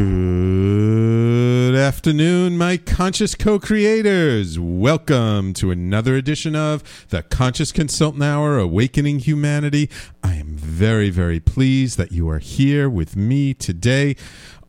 [0.00, 4.58] Good afternoon, my conscious co creators.
[4.58, 9.90] Welcome to another edition of the Conscious Consultant Hour Awakening Humanity.
[10.24, 14.16] I am very, very pleased that you are here with me today.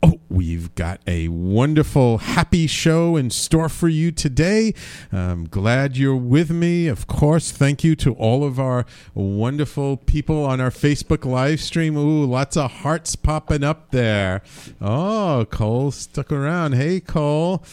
[0.04, 4.74] Oh, we've got a wonderful, happy show in store for you today.
[5.12, 6.88] I'm glad you're with me.
[6.88, 11.96] Of course, thank you to all of our wonderful people on our Facebook live stream.
[11.98, 14.42] Ooh, lots of hearts popping up there.
[14.82, 16.74] Oh, Cole stuck around.
[16.74, 17.64] Hey, Cole.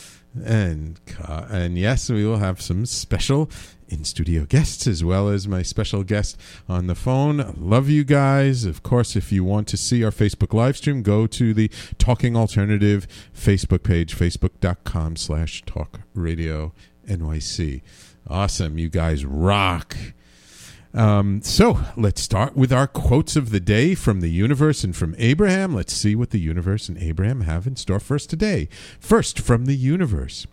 [0.45, 3.49] And uh, and yes, we will have some special
[3.89, 6.39] in studio guests as well as my special guest
[6.69, 7.55] on the phone.
[7.59, 8.65] Love you guys.
[8.65, 12.37] Of course, if you want to see our Facebook live stream, go to the Talking
[12.37, 16.73] Alternative Facebook page, facebook.com slash talk radio
[17.07, 17.83] NYC.
[18.29, 18.79] Awesome.
[18.79, 19.97] You guys rock.
[20.95, 25.15] Um, so let's start with our quotes of the day from the universe and from
[25.19, 25.75] Abraham.
[25.75, 28.69] Let's see what the universe and Abraham have in store for us today.
[28.99, 30.47] First, from the universe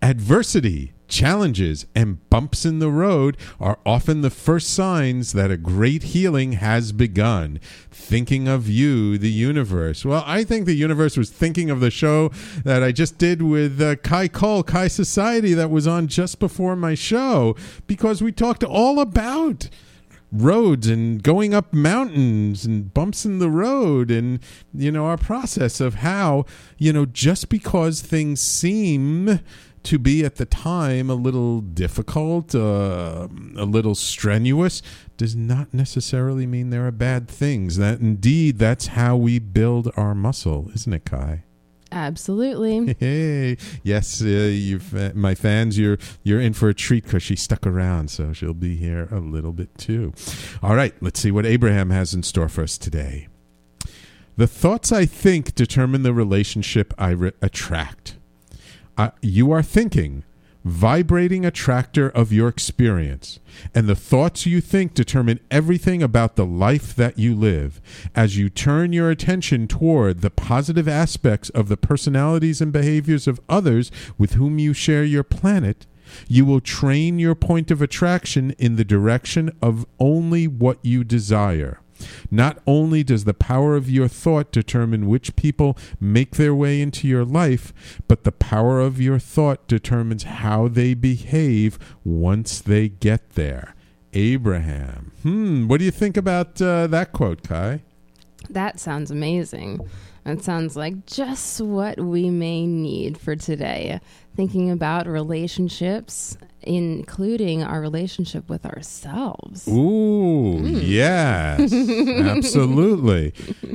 [0.00, 6.02] adversity, challenges, and bumps in the road are often the first signs that a great
[6.04, 7.60] healing has begun.
[7.90, 10.04] Thinking of you, the universe.
[10.04, 12.30] Well, I think the universe was thinking of the show
[12.64, 16.74] that I just did with uh, Kai Cole, Kai Society, that was on just before
[16.74, 17.54] my show,
[17.86, 19.68] because we talked all about
[20.32, 24.40] roads and going up mountains and bumps in the road and
[24.72, 26.46] you know our process of how
[26.78, 29.40] you know just because things seem
[29.84, 34.82] to be at the time a little difficult, uh, a little strenuous,
[35.16, 37.76] does not necessarily mean there are bad things.
[37.76, 41.44] That indeed, that's how we build our muscle, isn't it, Kai?
[41.90, 42.96] Absolutely.
[43.02, 47.36] Hey, yes, uh, you've, uh, my fans, you're you're in for a treat because she
[47.36, 50.12] stuck around, so she'll be here a little bit too.
[50.62, 53.28] All right, let's see what Abraham has in store for us today.
[54.36, 58.16] The thoughts I think determine the relationship I re- attract.
[58.98, 60.22] Uh, you are thinking,
[60.64, 63.40] vibrating attractor of your experience,
[63.74, 67.80] and the thoughts you think determine everything about the life that you live.
[68.14, 73.40] As you turn your attention toward the positive aspects of the personalities and behaviors of
[73.48, 75.86] others with whom you share your planet,
[76.28, 81.80] you will train your point of attraction in the direction of only what you desire.
[82.30, 87.08] Not only does the power of your thought determine which people make their way into
[87.08, 87.72] your life,
[88.08, 93.74] but the power of your thought determines how they behave once they get there.
[94.14, 95.12] Abraham.
[95.22, 97.82] Hmm, what do you think about uh, that quote, Kai?
[98.50, 99.88] That sounds amazing.
[100.24, 104.00] That sounds like just what we may need for today.
[104.36, 109.66] Thinking about relationships, including our relationship with ourselves.
[109.68, 110.80] Ooh, mm.
[110.82, 111.72] yes,
[112.26, 113.32] absolutely.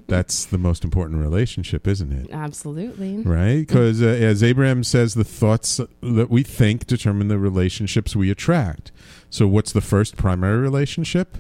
[0.08, 2.30] That's the most important relationship, isn't it?
[2.32, 3.18] Absolutely.
[3.18, 3.66] Right?
[3.68, 8.92] Because uh, as Abraham says, the thoughts that we think determine the relationships we attract.
[9.30, 11.38] So, what's the first primary relationship?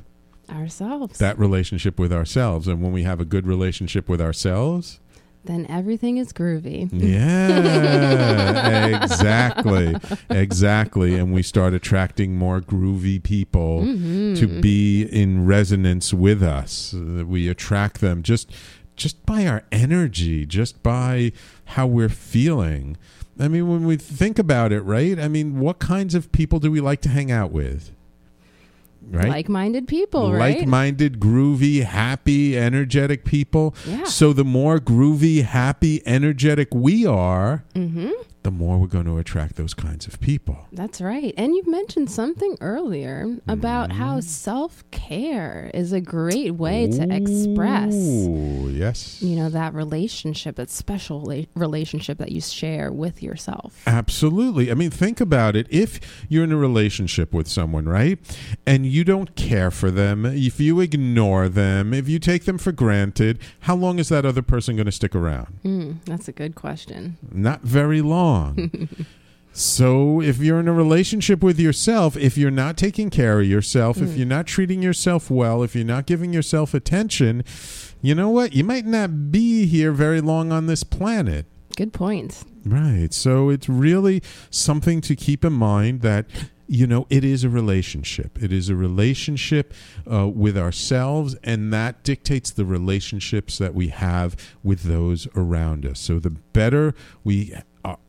[0.50, 1.20] Ourselves.
[1.20, 2.68] That relationship with ourselves.
[2.68, 5.00] And when we have a good relationship with ourselves,
[5.48, 6.90] then everything is groovy.
[6.92, 9.96] Yeah, exactly.
[10.30, 11.16] Exactly.
[11.16, 14.36] And we start attracting more groovy people mm-hmm.
[14.36, 16.94] to be in resonance with us.
[16.94, 18.52] We attract them just
[18.96, 21.32] just by our energy, just by
[21.66, 22.98] how we're feeling.
[23.40, 25.20] I mean, when we think about it, right?
[25.20, 27.92] I mean, what kinds of people do we like to hang out with?
[29.10, 29.30] Right?
[29.30, 30.58] Like-minded people, right?
[30.58, 33.76] Like-minded, groovy, happy, energetic people.
[33.86, 34.04] Yeah.
[34.04, 38.12] So the more groovy, happy, energetic we are, mm-hmm
[38.48, 40.58] the more we're going to attract those kinds of people.
[40.72, 41.34] That's right.
[41.36, 43.94] And you mentioned something earlier about mm.
[43.96, 47.94] how self care is a great way Ooh, to express.
[47.94, 49.22] Yes.
[49.22, 53.84] You know, that relationship, that special la- relationship that you share with yourself.
[53.86, 54.72] Absolutely.
[54.72, 55.68] I mean, think about it.
[55.70, 56.00] If
[56.30, 58.18] you're in a relationship with someone, right,
[58.66, 62.72] and you don't care for them, if you ignore them, if you take them for
[62.72, 65.60] granted, how long is that other person going to stick around?
[65.66, 67.18] Mm, that's a good question.
[67.30, 68.90] Not very long wrong.
[69.52, 73.98] so if you're in a relationship with yourself, if you're not taking care of yourself,
[73.98, 74.04] mm.
[74.04, 77.44] if you're not treating yourself well, if you're not giving yourself attention,
[78.02, 78.54] you know what?
[78.54, 81.46] You might not be here very long on this planet.
[81.76, 82.44] Good point.
[82.66, 83.14] Right.
[83.14, 86.26] So it's really something to keep in mind that
[86.68, 88.42] you know, it is a relationship.
[88.44, 89.74] It is a relationship
[90.12, 96.00] uh, with ourselves, and that dictates the relationships that we have with those around us.
[96.00, 96.94] So the better
[97.24, 97.54] we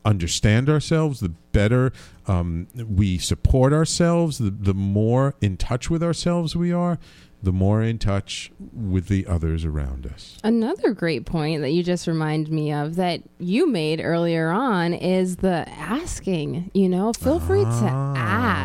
[0.05, 1.91] understand ourselves, the better
[2.27, 6.99] um, we support ourselves, the, the more in touch with ourselves we are,
[7.41, 10.37] the more in touch with the others around us.
[10.43, 15.37] Another great point that you just remind me of that you made earlier on is
[15.37, 16.69] the asking.
[16.73, 18.13] You know, feel free to Ah.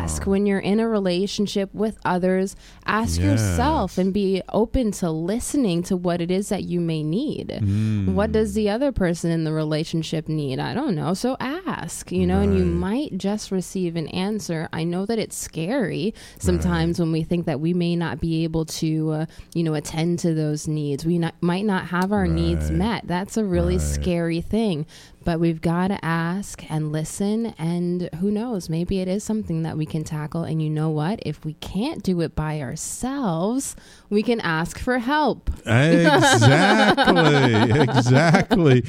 [0.03, 2.55] ask when you're in a relationship with others.
[2.85, 7.47] Ask yourself and be open to listening to what it is that you may need.
[7.63, 8.13] Mm.
[8.13, 10.59] What does the other person in the relationship need?
[10.59, 11.13] I don't know.
[11.13, 14.67] So ask, you know, and you might just receive an answer.
[14.73, 18.64] I know that it's scary sometimes when we think that we may not be able
[18.65, 21.05] to, uh, you know, attend to those needs.
[21.05, 23.07] We not, might not have our needs met.
[23.07, 23.81] That's a really Right.
[23.81, 24.85] scary thing.
[25.23, 27.47] But we've got to ask and listen.
[27.57, 28.69] And who knows?
[28.69, 30.43] Maybe it is something that we can tackle.
[30.43, 31.19] And you know what?
[31.25, 33.75] If we can't do it by ourselves,
[34.11, 35.49] we can ask for help.
[35.65, 38.83] Exactly, exactly.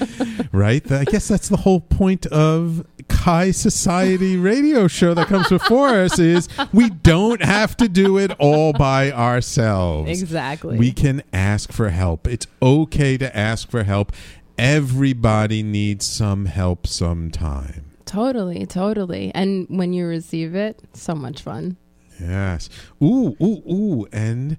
[0.53, 0.93] Right?
[0.93, 6.19] I guess that's the whole point of Kai Society radio show that comes before us
[6.19, 10.11] is we don't have to do it all by ourselves.
[10.11, 10.79] Exactly.
[10.79, 12.27] We can ask for help.
[12.27, 14.13] It's okay to ask for help.
[14.59, 17.85] Everybody needs some help sometime.
[18.05, 19.33] Totally, totally.
[19.35, 21.77] And when you receive it, so much fun.
[22.21, 22.71] Yes.
[23.03, 24.07] Ooh, ooh, ooh.
[24.13, 24.57] And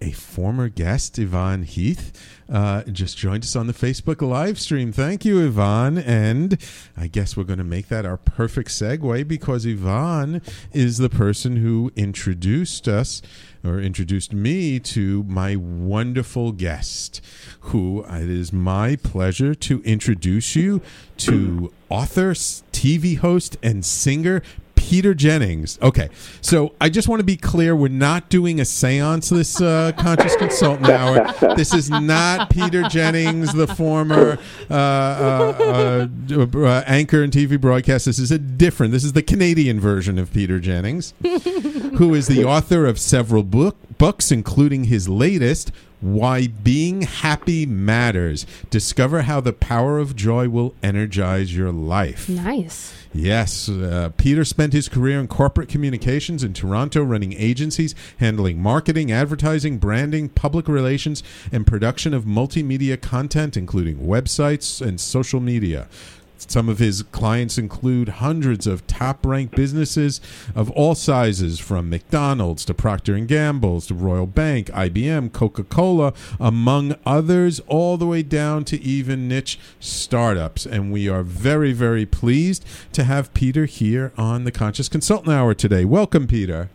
[0.00, 2.12] a former guest, Yvonne Heath,
[2.52, 4.92] uh, just joined us on the Facebook live stream.
[4.92, 5.98] Thank you, Yvonne.
[5.98, 6.58] And
[6.96, 10.42] I guess we're going to make that our perfect segue because Yvonne
[10.72, 13.22] is the person who introduced us
[13.64, 17.20] or introduced me to my wonderful guest,
[17.60, 20.82] who it is my pleasure to introduce you
[21.16, 24.42] to author, TV host, and singer
[24.90, 25.78] Peter Jennings.
[25.80, 26.10] Okay,
[26.42, 30.36] so I just want to be clear: we're not doing a séance this uh, conscious
[30.36, 31.54] consultant hour.
[31.56, 34.38] This is not Peter Jennings, the former
[34.70, 38.04] uh, uh, uh, uh, anchor and TV broadcast.
[38.04, 38.92] This is a different.
[38.92, 43.76] This is the Canadian version of Peter Jennings, who is the author of several book
[43.98, 45.72] books, including his latest.
[46.00, 48.44] Why being happy matters.
[48.68, 52.28] Discover how the power of joy will energize your life.
[52.28, 52.92] Nice.
[53.14, 59.12] Yes, uh, Peter spent his career in corporate communications in Toronto, running agencies, handling marketing,
[59.12, 65.88] advertising, branding, public relations, and production of multimedia content, including websites and social media.
[66.36, 70.20] Some of his clients include hundreds of top-ranked businesses
[70.54, 76.96] of all sizes, from McDonald's to Procter and Gamble's to Royal Bank, IBM, Coca-Cola, among
[77.06, 80.66] others, all the way down to even niche startups.
[80.66, 85.54] And we are very, very pleased to have Peter here on the Conscious Consultant Hour
[85.54, 85.84] today.
[85.84, 86.68] Welcome, Peter.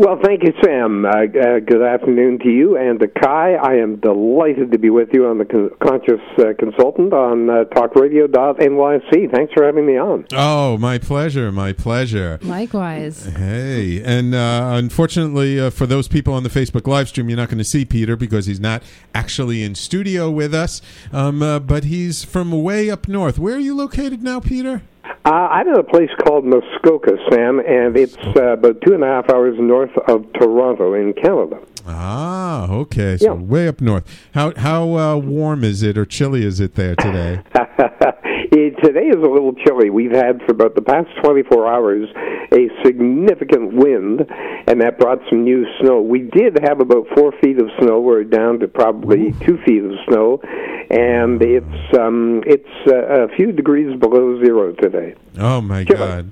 [0.00, 1.04] Well, thank you, Sam.
[1.04, 3.52] Uh, uh, good afternoon to you and to Kai.
[3.56, 7.64] I am delighted to be with you on the Con- Conscious uh, Consultant on uh,
[7.64, 9.30] talkradio.nyc.
[9.30, 10.24] Thanks for having me on.
[10.32, 12.38] Oh, my pleasure, my pleasure.
[12.40, 13.26] Likewise.
[13.26, 17.50] Hey, and uh, unfortunately, uh, for those people on the Facebook live stream, you're not
[17.50, 18.82] going to see Peter because he's not
[19.14, 20.80] actually in studio with us.
[21.12, 23.38] Um, uh, but he's from way up north.
[23.38, 24.80] Where are you located now, Peter?
[25.24, 29.06] Uh, I'm in a place called Muskoka, Sam, and it's uh, about two and a
[29.06, 31.58] half hours north of Toronto in Canada.
[31.86, 33.16] Ah, okay.
[33.18, 33.40] So Yeah.
[33.40, 34.04] way up north.
[34.32, 37.40] How how uh, warm is it or chilly is it there today?
[38.50, 39.90] it, today is a little chilly.
[39.90, 42.08] We've had for about the past 24 hours
[42.52, 44.26] a significant wind,
[44.66, 46.00] and that brought some new snow.
[46.00, 48.00] We did have about four feet of snow.
[48.00, 50.40] We're down to probably two feet of snow,
[50.90, 55.14] and it's um, it's uh, a few degrees below zero today.
[55.38, 55.98] Oh my Chilly.
[55.98, 56.30] god.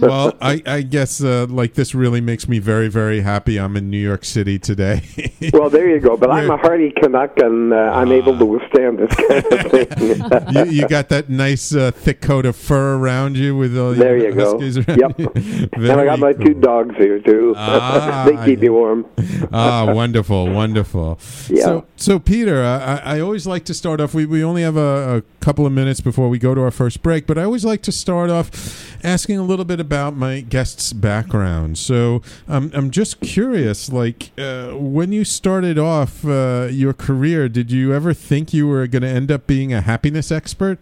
[0.00, 3.58] Well, I, I guess uh, like this really makes me very very happy.
[3.58, 5.02] I'm in New York City today.
[5.52, 6.16] Well, there you go.
[6.16, 10.54] But I'm a hardy Canuck, and uh, I'm able to withstand this kind of thing.
[10.54, 14.16] you, you got that nice uh, thick coat of fur around you with all There
[14.16, 14.60] your you go.
[14.60, 15.18] Yep.
[15.18, 15.68] you.
[15.74, 17.54] and I got my Very two dogs here too.
[17.56, 19.04] Ah, they keep you warm.
[19.52, 21.18] ah, wonderful, wonderful.
[21.48, 21.64] Yeah.
[21.64, 24.14] So, so Peter, I, I I always like to start off.
[24.14, 27.02] We we only have a, a couple of minutes before we go to our first
[27.02, 30.92] break, but I always like to start off asking a little bit about my guest's
[30.92, 31.78] background.
[31.78, 37.70] So, um, I'm just curious, like uh, when you started off uh, your career, did
[37.70, 40.78] you ever think you were going to end up being a happiness expert?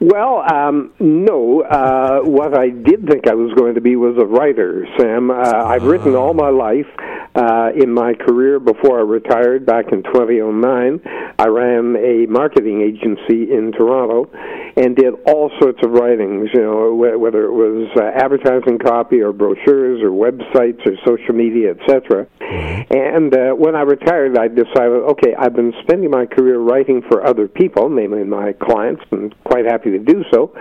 [0.00, 1.60] Well, um, no.
[1.60, 5.30] Uh, what I did think I was going to be was a writer, Sam.
[5.30, 6.86] Uh, I've written all my life.
[7.32, 11.00] Uh, in my career before I retired back in 2009,
[11.38, 14.28] I ran a marketing agency in Toronto
[14.76, 19.32] and did all sorts of writings, you know, whether it was uh, advertising copy or
[19.32, 22.26] brochures or websites or social media, etc.
[22.90, 27.24] And uh, when I retired, I decided, okay, I've been spending my career writing for
[27.24, 30.52] other people, namely my clients, and quite happy to do so.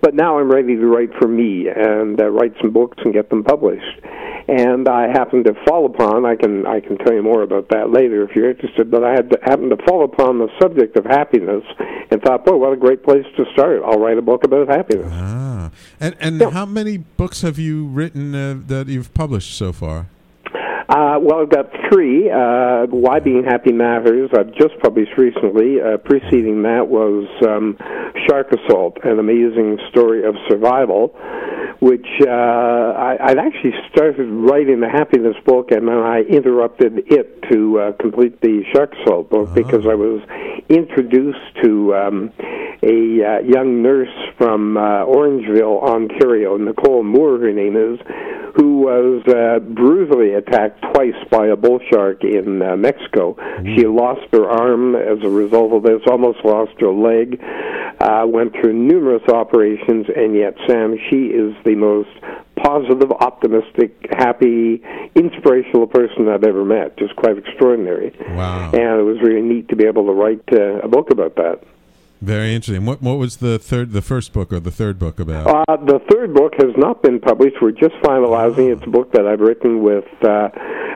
[0.00, 3.30] But now I'm ready to write for me and uh, write some books and get
[3.30, 4.00] them published.
[4.46, 7.90] And I happened to fall upon, I can I can tell you more about that
[7.90, 11.04] later if you're interested, but I had to, happened to fall upon the subject of
[11.04, 11.64] happiness
[12.10, 13.82] and thought, boy, what a great place to start.
[13.84, 15.08] I'll write a book about happiness.
[15.10, 15.70] Ah.
[16.00, 16.50] And, and Yeah.
[16.50, 20.06] how many books have you written uh, that you've published so far?
[20.88, 22.30] Uh, well, I've got three.
[22.30, 24.30] Uh, Why Being Happy Matters.
[24.32, 25.76] I've just published recently.
[25.82, 27.76] Uh, preceding that was um,
[28.26, 31.08] Shark Assault, an amazing story of survival,
[31.80, 37.42] which uh, I, I'd actually started writing the happiness book, and then I interrupted it
[37.52, 40.22] to uh, complete the Shark Assault book because I was
[40.70, 42.32] introduced to um,
[42.82, 48.00] a uh, young nurse from uh, Orangeville, Ontario, Nicole Moore, her name is,
[48.56, 53.36] who was uh, brutally attacked twice by a bull shark in uh, Mexico.
[53.64, 57.40] She lost her arm as a result of this, almost lost her leg,
[58.00, 62.10] uh, went through numerous operations, and yet, Sam, she is the most
[62.56, 64.82] positive, optimistic, happy,
[65.14, 66.96] inspirational person I've ever met.
[66.98, 68.14] Just quite extraordinary.
[68.30, 68.70] Wow.
[68.72, 71.62] And it was really neat to be able to write uh, a book about that.
[72.20, 72.84] Very interesting.
[72.84, 75.46] What what was the third, the first book or the third book about?
[75.46, 77.56] Uh, the third book has not been published.
[77.62, 78.74] We're just finalizing.
[78.74, 80.48] It's a book that I've written with uh,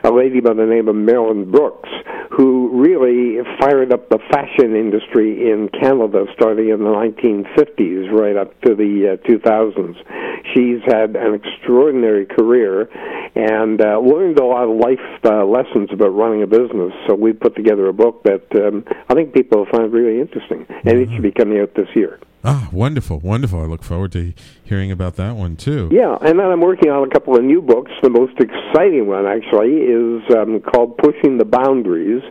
[0.03, 1.89] a lady by the name of Marilyn Brooks,
[2.29, 8.59] who really fired up the fashion industry in Canada starting in the 1950s right up
[8.61, 9.95] to the uh, 2000s.
[10.53, 12.89] She's had an extraordinary career
[13.35, 16.93] and uh, we learned a lot of life uh, lessons about running a business.
[17.07, 20.65] So we put together a book that um, I think people will find really interesting,
[20.69, 22.19] and it should be coming out this year.
[22.45, 23.61] Ah, wonderful, wonderful.
[23.61, 24.33] I look forward to
[24.65, 25.89] hearing about that one too.
[25.93, 27.91] Yeah, and then I'm working on a couple of new books.
[28.01, 32.21] The most exciting one, actually, is um, called Pushing the Boundaries,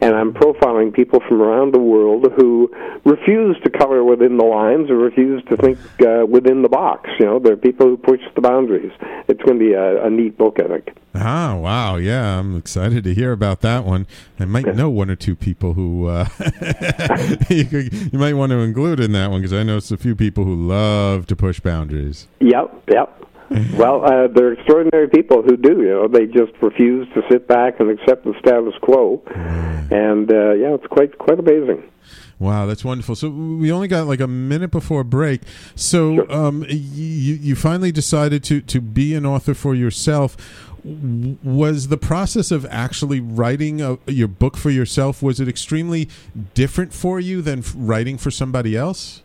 [0.00, 2.70] and I'm profiling people from around the world who
[3.04, 7.10] refuse to color within the lines or refuse to think uh, within the box.
[7.18, 8.92] You know, they're people who push the boundaries.
[9.28, 10.96] It's going to be a, a neat book, I think.
[11.14, 14.06] Ah, wow, yeah, I'm excited to hear about that one.
[14.38, 16.28] I might know one or two people who uh,
[17.48, 19.96] you, could, you might want to include in that one because I know it's a
[19.96, 22.26] few people who love to push boundaries.
[22.40, 23.24] Yep, yep.
[23.74, 25.80] well, uh, they're extraordinary people who do.
[25.82, 29.22] You know, they just refuse to sit back and accept the status quo,
[29.90, 31.82] and uh, yeah, it's quite quite amazing.
[32.38, 33.14] Wow, that's wonderful.
[33.14, 35.42] So we only got like a minute before break.
[35.74, 36.32] So Sure.
[36.32, 40.36] um, you you finally decided to to be an author for yourself.
[40.84, 46.08] Was the process of actually writing a, your book for yourself was it extremely
[46.54, 49.22] different for you than writing for somebody else?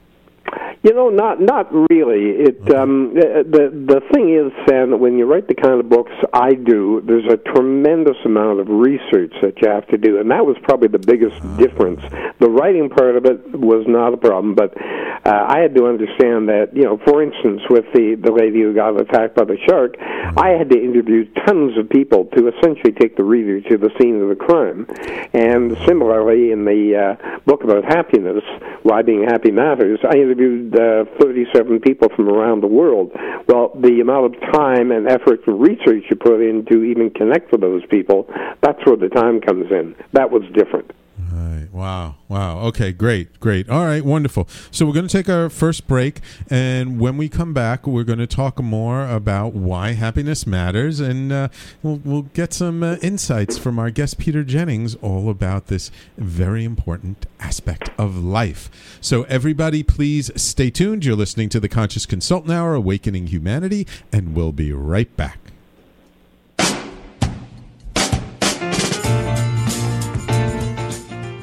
[0.84, 2.42] You know, not not really.
[2.42, 6.12] It um, the the thing is, Sam, that when you write the kind of books
[6.34, 10.44] I do, there's a tremendous amount of research that you have to do, and that
[10.44, 12.02] was probably the biggest difference.
[12.40, 16.50] The writing part of it was not a problem, but uh, I had to understand
[16.50, 19.98] that, you know, for instance, with the the lady who got attacked by the shark,
[20.00, 24.20] I had to interview tons of people to essentially take the reader to the scene
[24.20, 24.88] of the crime,
[25.34, 28.44] and similarly in the uh, book about happiness,
[28.82, 33.12] Why Being Happy Matters, I interviewed uh, 37 people from around the world.
[33.48, 37.52] Well, the amount of time and effort and research you put in to even connect
[37.52, 38.28] with those people,
[38.62, 39.96] that's where the time comes in.
[40.14, 40.92] That was different.
[41.32, 41.68] Right.
[41.72, 42.16] Wow.
[42.28, 42.60] Wow.
[42.68, 42.92] Okay.
[42.92, 43.40] Great.
[43.40, 43.70] Great.
[43.70, 44.04] All right.
[44.04, 44.48] Wonderful.
[44.70, 46.20] So we're going to take our first break,
[46.50, 51.32] and when we come back, we're going to talk more about why happiness matters, and
[51.32, 51.48] uh,
[51.82, 56.64] we'll we'll get some uh, insights from our guest Peter Jennings all about this very
[56.64, 58.98] important aspect of life.
[59.02, 61.06] So everybody, please stay tuned.
[61.06, 65.41] You're listening to the Conscious Consultant Hour, Awakening Humanity, and we'll be right back.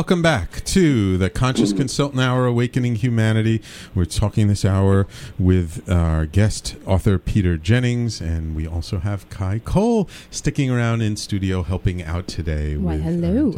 [0.00, 3.60] Welcome back to the Conscious Consultant Hour Awakening Humanity.
[3.94, 5.06] We're talking this hour
[5.38, 11.16] with our guest author Peter Jennings, and we also have Kai Cole sticking around in
[11.16, 12.78] studio helping out today.
[12.78, 13.52] Why, hello.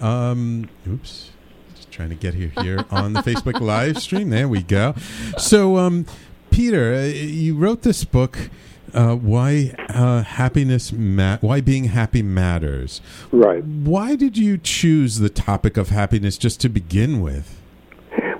[0.00, 1.30] Um, oops.
[1.74, 4.30] Just trying to get here here on the Facebook live stream.
[4.30, 4.94] There we go.
[5.36, 6.06] So, um,
[6.52, 8.50] Peter, uh, you wrote this book.
[8.94, 13.64] Uh, why uh, happiness ma- why being happy matters Right.
[13.64, 17.58] why did you choose the topic of happiness just to begin with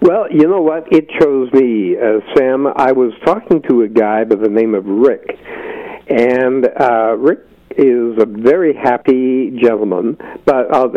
[0.03, 0.87] Well, you know what?
[0.93, 2.67] It chose me, uh, Sam.
[2.67, 5.39] I was talking to a guy by the name of Rick,
[6.09, 7.39] and uh, Rick
[7.77, 10.17] is a very happy gentleman.
[10.45, 10.89] But uh,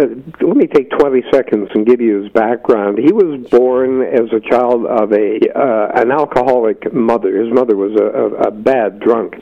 [0.41, 2.98] let me take 20 seconds and give you his background.
[2.98, 7.44] He was born as a child of a uh, an alcoholic mother.
[7.44, 9.36] His mother was a, a, a bad drunk.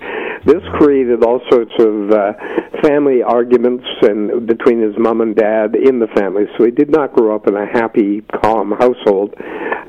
[0.46, 2.34] This created all sorts of uh,
[2.82, 6.46] family arguments and between his mom and dad in the family.
[6.58, 9.36] So he did not grow up in a happy, calm household.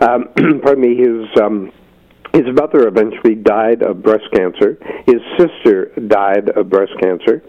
[0.01, 0.29] Um,
[0.63, 0.97] pardon me.
[0.97, 1.73] His um,
[2.35, 4.77] his mother eventually died of breast cancer.
[5.07, 7.43] His sister died of breast cancer.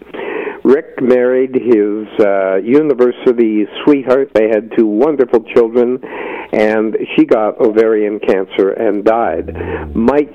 [0.64, 4.30] Rick married his uh, university sweetheart.
[4.34, 6.00] They had two wonderful children,
[6.52, 9.54] and she got ovarian cancer and died.
[9.94, 10.34] Mike,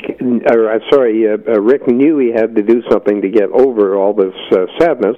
[0.49, 4.13] or uh, sorry, uh, Rick knew he had to do something to get over all
[4.13, 5.17] this uh, sadness,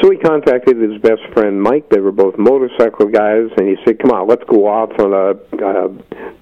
[0.00, 1.88] so he contacted his best friend Mike.
[1.90, 5.34] They were both motorcycle guys, and he said, "Come on, let's go off on a
[5.64, 5.88] uh,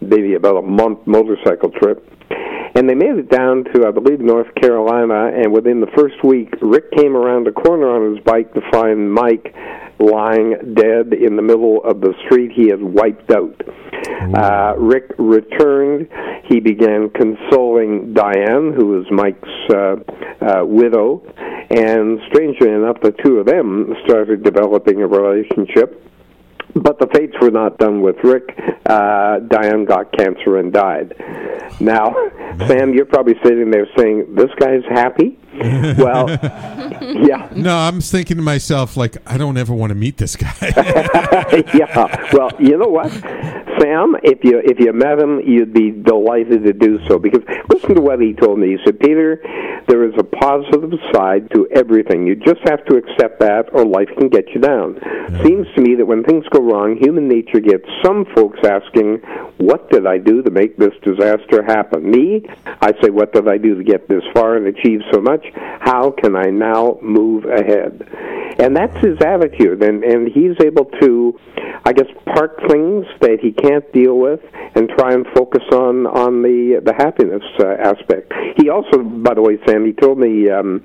[0.02, 2.06] maybe about a month motorcycle trip."
[2.77, 5.33] And they made it down to, I believe, North Carolina.
[5.35, 9.11] And within the first week, Rick came around the corner on his bike to find
[9.11, 9.55] Mike
[9.99, 13.62] lying dead in the middle of the street he had wiped out.
[14.35, 16.09] Uh, Rick returned.
[16.45, 19.97] He began consoling Diane, who was Mike's uh,
[20.45, 21.23] uh, widow.
[21.71, 26.03] And strangely enough, the two of them started developing a relationship.
[26.77, 28.55] But the fates were not done with Rick.
[28.85, 31.15] Uh, Diane got cancer and died.
[31.81, 32.15] Now,
[32.67, 35.39] Sam, you're probably sitting there saying, "This guy's happy."
[35.99, 40.37] well, yeah, no i'm thinking to myself like i don't ever want to meet this
[40.37, 40.55] guy
[41.75, 42.29] yeah.
[42.33, 43.11] Well, you know what,
[43.81, 44.16] Sam?
[44.23, 47.19] If you if you met him, you'd be delighted to do so.
[47.19, 47.42] Because
[47.73, 48.77] listen to what he told me.
[48.77, 49.40] He said, "Peter,
[49.88, 52.27] there is a positive side to everything.
[52.27, 54.99] You just have to accept that, or life can get you down."
[55.45, 59.21] Seems to me that when things go wrong, human nature gets some folks asking,
[59.59, 62.45] "What did I do to make this disaster happen?" Me,
[62.81, 65.45] I say, "What did I do to get this far and achieve so much?
[65.54, 68.09] How can I now move ahead?"
[68.59, 71.38] And that's his attitude, and and he's able to,
[71.85, 74.40] I guess, park things that he can't deal with
[74.74, 78.32] and try and focus on on the the happiness uh, aspect.
[78.56, 80.82] He also, by the way, Sam, he told me um,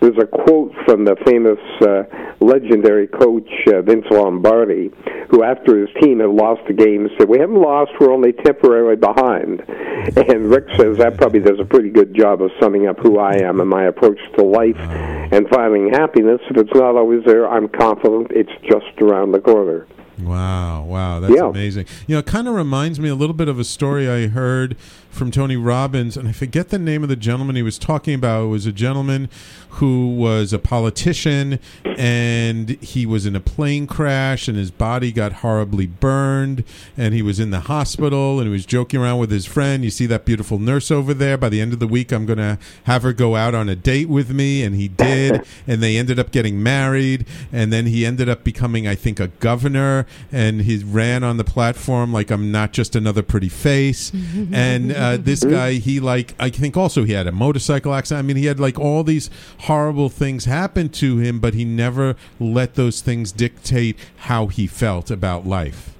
[0.00, 2.02] there's a quote from the famous uh,
[2.42, 4.90] legendary coach uh, Vince Lombardi,
[5.30, 8.96] who after his team had lost the game said, "We haven't lost; we're only temporarily
[8.96, 9.62] behind."
[10.02, 13.36] And Rick says that probably does a pretty good job of summing up who I
[13.36, 16.40] am and my approach to life and finding happiness.
[16.50, 19.86] If it's not always there, I'm confident it's just around the corner.
[20.22, 21.48] Wow, wow, that's Yeah.
[21.48, 21.86] amazing.
[22.06, 24.76] You know, it kind of reminds me a little bit of a story I heard
[25.12, 28.44] from Tony Robbins, and I forget the name of the gentleman he was talking about.
[28.44, 29.28] It was a gentleman
[29.76, 35.34] who was a politician, and he was in a plane crash, and his body got
[35.34, 36.64] horribly burned,
[36.96, 39.84] and he was in the hospital, and he was joking around with his friend.
[39.84, 41.36] You see that beautiful nurse over there?
[41.36, 43.76] By the end of the week, I'm going to have her go out on a
[43.76, 48.06] date with me, and he did, and they ended up getting married, and then he
[48.06, 52.50] ended up becoming, I think, a governor, and he ran on the platform like I'm
[52.50, 54.10] not just another pretty face.
[54.52, 58.24] and uh, uh, this guy, he like I think also he had a motorcycle accident.
[58.24, 62.16] I mean, he had like all these horrible things happen to him, but he never
[62.38, 65.94] let those things dictate how he felt about life.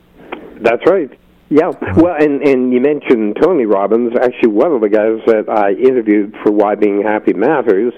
[0.61, 1.11] That's right.
[1.53, 1.73] Yeah.
[1.97, 4.15] Well, and and you mentioned Tony Robbins.
[4.17, 7.93] Actually, one of the guys that I interviewed for Why Being Happy Matters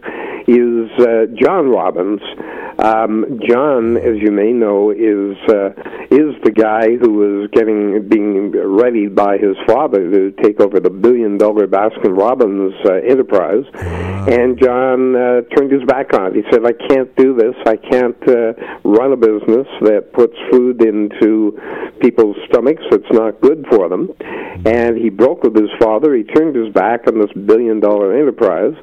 [0.48, 2.20] is uh, John Robbins.
[2.78, 5.70] Um, John, as you may know, is uh,
[6.10, 10.90] is the guy who was getting being readied by his father to take over the
[10.90, 13.62] billion dollar Baskin Robbins uh, enterprise,
[14.26, 16.42] and John uh, turned his back on it.
[16.42, 17.54] He said, "I can't do this.
[17.64, 21.56] I can't uh, run a business that puts food into
[22.00, 22.82] people's stomachs.
[22.90, 24.10] It's not good for them."
[24.64, 26.14] And he broke with his father.
[26.14, 28.74] He turned his back on this billion dollar enterprise,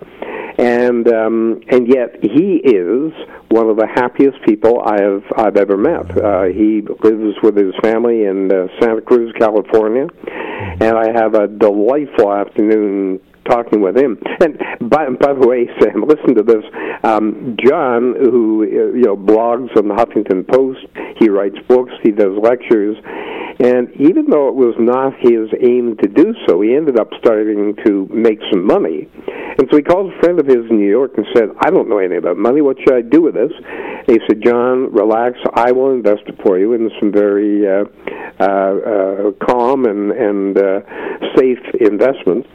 [0.58, 3.12] and um, and yet he is
[3.50, 6.18] one of the happiest people I have I've ever met.
[6.18, 11.48] Uh, he lives with his family in uh, Santa Cruz, California, and I have a
[11.48, 14.18] delightful afternoon talking with him.
[14.40, 14.58] And
[14.90, 16.64] by, by the way, Sam, listen to this.
[17.04, 20.86] Um, John, who uh, you know blogs on the Huffington Post,
[21.20, 22.98] he writes books, he does lectures,
[23.60, 27.76] and even though it was not his aim to do so, he ended up starting
[27.86, 29.08] to make some money.
[29.58, 31.90] And so he called a friend of his in New York and said, "I don't
[31.90, 32.62] know anything about money.
[32.62, 35.38] What should I do with this?" And he said, "John, relax.
[35.54, 37.86] I will invest it for you in some very uh,
[38.40, 40.82] uh, uh, calm and and uh,
[41.36, 42.48] safe investments."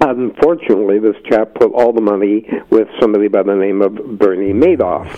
[0.00, 5.08] Unfortunately, this chap put all the money with somebody by the name of Bernie Madoff,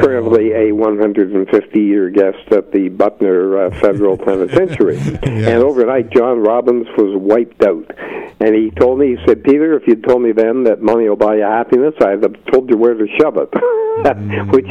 [0.00, 4.98] currently a 150 year guest at the Butner uh, Federal Penitentiary.
[4.98, 7.90] And overnight, John Robbins was wiped out.
[8.38, 11.16] And he told me, he said, Peter, if you'd told me then that money will
[11.16, 13.48] buy you happiness, I'd have told you where to shove it.
[14.52, 14.68] Which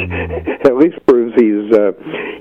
[0.66, 1.92] at least proves he's uh,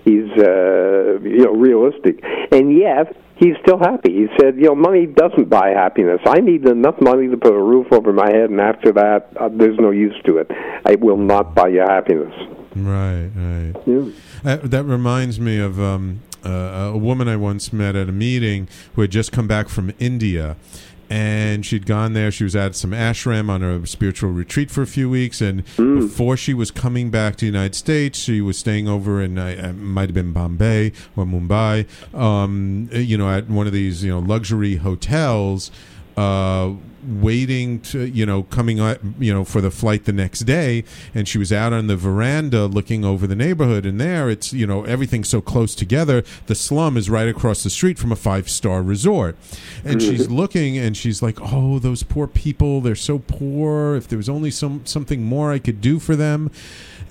[0.05, 2.21] he's uh, you know realistic.
[2.53, 4.13] And yet he's still happy.
[4.13, 6.21] He said, you know, money doesn't buy happiness.
[6.27, 9.49] I need enough money to put a roof over my head, and after that, uh,
[9.53, 10.51] there's no use to it.
[10.89, 12.35] It will not buy you happiness.
[12.77, 13.73] Right, right.
[13.87, 14.11] Yeah.
[14.45, 18.69] Uh, that reminds me of um, uh, a woman I once met at a meeting
[18.95, 20.57] who had just come back from India.
[21.15, 22.33] And she'd gone there.
[22.33, 25.41] She was at some ashram on a spiritual retreat for a few weeks.
[25.41, 29.39] And before she was coming back to the United States, she was staying over in,
[29.39, 34.03] uh, uh, might have been Bombay or Mumbai, um, you know, at one of these,
[34.03, 35.71] you know, luxury hotels.
[36.17, 36.75] Uh,
[37.07, 40.83] waiting to you know coming out you know for the flight the next day
[41.15, 44.67] and she was out on the veranda looking over the neighborhood and there it's you
[44.67, 48.49] know everything's so close together the slum is right across the street from a five
[48.49, 49.37] star resort.
[49.85, 53.97] And she's looking and she's like oh those poor people they're so poor.
[53.97, 56.51] If there was only some something more I could do for them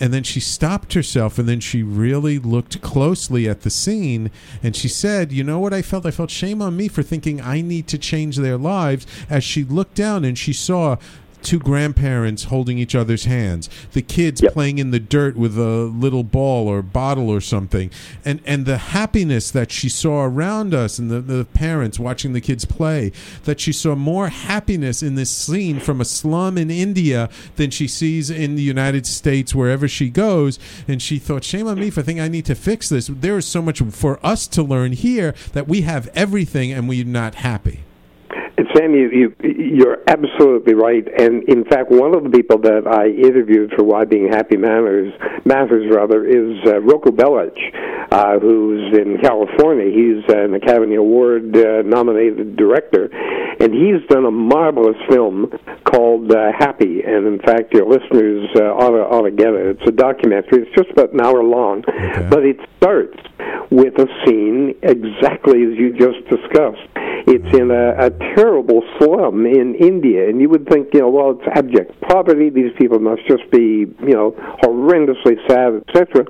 [0.04, 4.30] and then she stopped herself and then she really looked closely at the scene
[4.62, 6.06] and she said, You know what I felt?
[6.06, 9.08] I felt shame on me for thinking I need to change their lives.
[9.30, 10.98] As she looked down and she saw
[11.44, 14.54] two grandparents holding each other's hands, the kids Yep.
[14.54, 17.92] playing in the dirt with a little ball or bottle or something,
[18.26, 22.42] and and the happiness that she saw around us, and the, the parents watching the
[22.42, 23.12] kids play,
[23.44, 27.88] that she saw more happiness in this scene from a slum in India than she
[27.88, 32.02] sees in the United States wherever she goes, and she thought, shame on me for
[32.02, 33.08] thinking I need to fix this.
[33.08, 37.06] There is so much for us to learn here that we have everything and we're
[37.06, 37.82] not happy.
[38.76, 41.06] Sam, you, you you're absolutely right.
[41.20, 45.12] And in fact, one of the people that I interviewed for Why Being Happy Matters
[45.44, 47.58] Matters rather is uh, Roko Belic,
[48.12, 49.89] uh, who's in California.
[49.89, 53.10] He's an Academy Award uh, nominated director,
[53.60, 55.52] and he's done a marvelous film
[55.84, 57.02] called uh, Happy.
[57.02, 59.78] And in fact, your listeners uh, ought to ought to get it.
[59.78, 60.68] It's a documentary.
[60.68, 61.82] It's just about an hour long,
[62.30, 63.18] but it starts
[63.72, 66.93] with a scene exactly as you just discussed.
[67.26, 71.32] It's in a, a terrible slum in India, and you would think, you know, well,
[71.32, 72.50] it's abject poverty.
[72.50, 76.26] These people must just be, you know, horrendously sad, etc.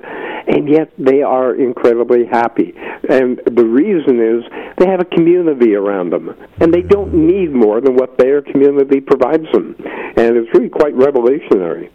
[0.46, 2.74] And yet they are incredibly happy.
[3.08, 4.44] And the reason is
[4.78, 9.00] they have a community around them, and they don't need more than what their community
[9.00, 9.74] provides them.
[10.16, 11.90] And it's really quite revolutionary.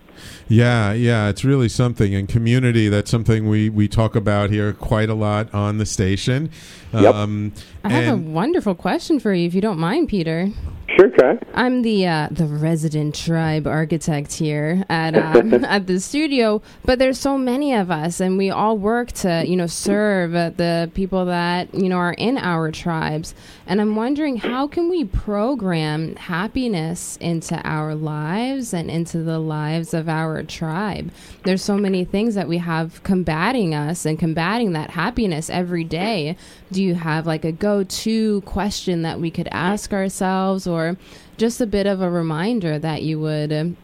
[0.47, 2.13] Yeah, yeah, it's really something.
[2.15, 6.49] And community, that's something we, we talk about here quite a lot on the station.
[6.93, 7.15] Yep.
[7.15, 10.49] Um, I have a wonderful question for you, if you don't mind, Peter.
[10.95, 11.37] Sure, Kai.
[11.53, 17.19] I'm the uh, the resident tribe architect here at um, at the studio, but there's
[17.19, 21.25] so many of us, and we all work to you know serve uh, the people
[21.25, 23.35] that you know are in our tribes.
[23.67, 29.93] And I'm wondering how can we program happiness into our lives and into the lives
[29.93, 31.11] of our tribe.
[31.43, 36.35] There's so many things that we have combating us and combating that happiness every day.
[36.71, 40.97] Do you have like a go-to question that we could ask ourselves or
[41.37, 43.75] just a bit of a reminder that you would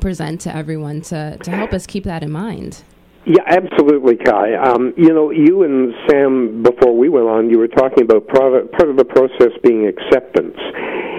[0.00, 2.82] present to everyone to, to help us keep that in mind.
[3.26, 4.54] Yeah, absolutely, Kai.
[4.54, 8.52] Um, you know, you and Sam, before we went on, you were talking about part
[8.52, 10.58] of, part of the process being acceptance,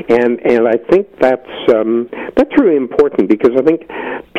[0.09, 3.89] and and I think that's um, that's really important because I think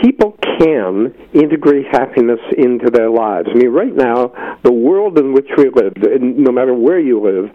[0.00, 3.48] people can integrate happiness into their lives.
[3.50, 4.30] I mean, right now,
[4.62, 7.50] the world in which we live, no matter where you live,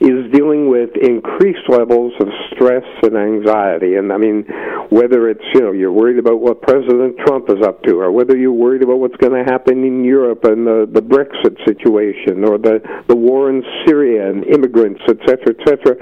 [0.00, 3.96] is dealing with increased levels of stress and anxiety.
[3.96, 4.44] And I mean,
[4.90, 8.36] whether it's you know you're worried about what President Trump is up to, or whether
[8.36, 12.58] you're worried about what's going to happen in Europe and the the Brexit situation, or
[12.58, 12.76] the
[13.08, 15.94] the war in Syria and immigrants, et cetera, et cetera,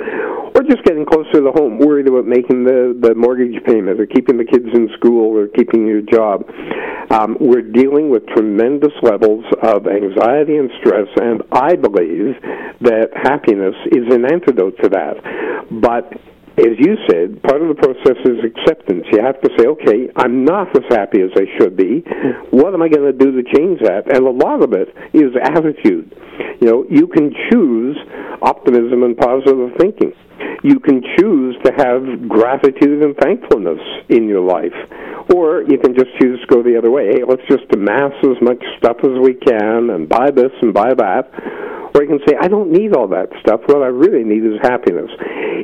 [0.54, 4.36] or just getting closer to home, worried about making the the mortgage payment, or keeping
[4.36, 6.44] the kids in school, or keeping your job.
[7.10, 12.34] Um, we're dealing with tremendous levels of anxiety and stress, and I believe
[12.80, 15.14] that happiness is an antidote to that.
[15.70, 16.12] But
[16.58, 19.04] as you said, part of the process is acceptance.
[19.12, 22.02] You have to say, okay, I'm not as happy as I should be.
[22.50, 24.08] What am I going to do to change that?
[24.08, 26.16] And a lot of it is attitude.
[26.60, 27.96] You know, you can choose
[28.40, 30.12] optimism and positive thinking.
[30.62, 34.74] You can choose to have gratitude and thankfulness in your life.
[35.34, 37.08] Or you can just choose to go the other way.
[37.08, 40.94] Hey, let's just amass as much stuff as we can and buy this and buy
[40.94, 41.30] that
[41.96, 43.62] or you can say, I don't need all that stuff.
[43.66, 45.10] What I really need is happiness.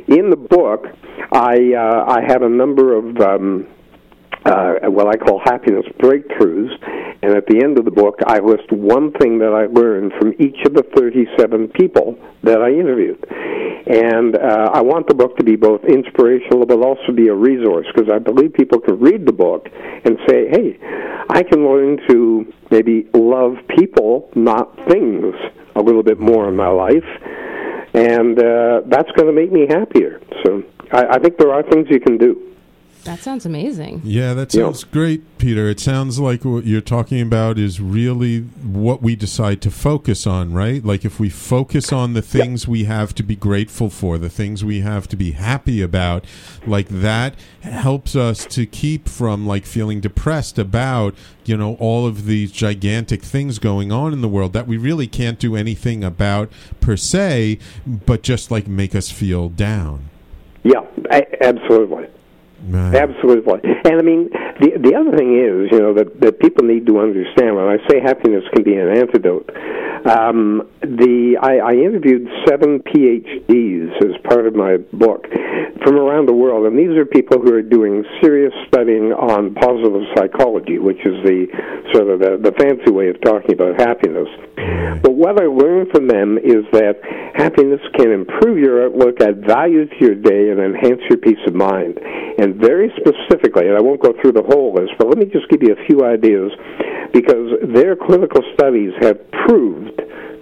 [0.07, 0.87] In the book,
[1.31, 3.67] I uh, I have a number of um,
[4.45, 6.71] uh, what I call happiness breakthroughs.
[7.21, 10.33] And at the end of the book, I list one thing that I learned from
[10.39, 13.23] each of the 37 people that I interviewed.
[13.87, 17.87] And uh, I want the book to be both inspirational but also be a resource
[17.93, 20.77] because I believe people can read the book and say, hey,
[21.29, 25.35] I can learn to maybe love people, not things,
[25.75, 27.07] a little bit more in my life.
[27.93, 30.21] And uh, that's going to make me happier.
[30.43, 32.52] So I, I think there are things you can do.
[33.03, 34.01] That sounds amazing.
[34.05, 34.89] Yeah, that sounds yeah.
[34.93, 35.67] great, Peter.
[35.69, 40.53] It sounds like what you're talking about is really what we decide to focus on,
[40.53, 40.83] right?
[40.83, 42.71] Like if we focus on the things yeah.
[42.71, 46.23] we have to be grateful for, the things we have to be happy about,
[46.65, 51.13] like that helps us to keep from like feeling depressed about,
[51.43, 55.07] you know, all of these gigantic things going on in the world that we really
[55.07, 60.09] can't do anything about per se, but just like make us feel down.
[60.63, 60.85] Yeah,
[61.41, 62.07] absolutely.
[62.65, 62.95] Right.
[62.95, 63.59] Absolutely.
[63.85, 66.99] And I mean, the the other thing is, you know, that, that people need to
[66.99, 69.49] understand when I say happiness can be an antidote.
[70.03, 75.27] Um, the I, I interviewed seven PhDs as part of my book
[75.83, 80.03] from around the world, and these are people who are doing serious studying on positive
[80.15, 81.47] psychology, which is the
[81.93, 84.27] sort of the, the fancy way of talking about happiness.
[85.01, 86.99] But what I learned from them is that
[87.35, 91.55] happiness can improve your outlook, add value to your day, and enhance your peace of
[91.55, 91.99] mind.
[92.37, 95.47] And very specifically, and I won't go through the whole list, but let me just
[95.49, 96.51] give you a few ideas
[97.13, 99.92] because their clinical studies have proved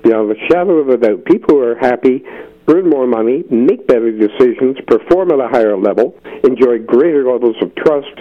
[0.03, 2.23] beyond the shadow of a doubt people who are happy
[2.67, 7.73] earn more money, make better decisions, perform at a higher level, enjoy greater levels of
[7.75, 8.13] trust,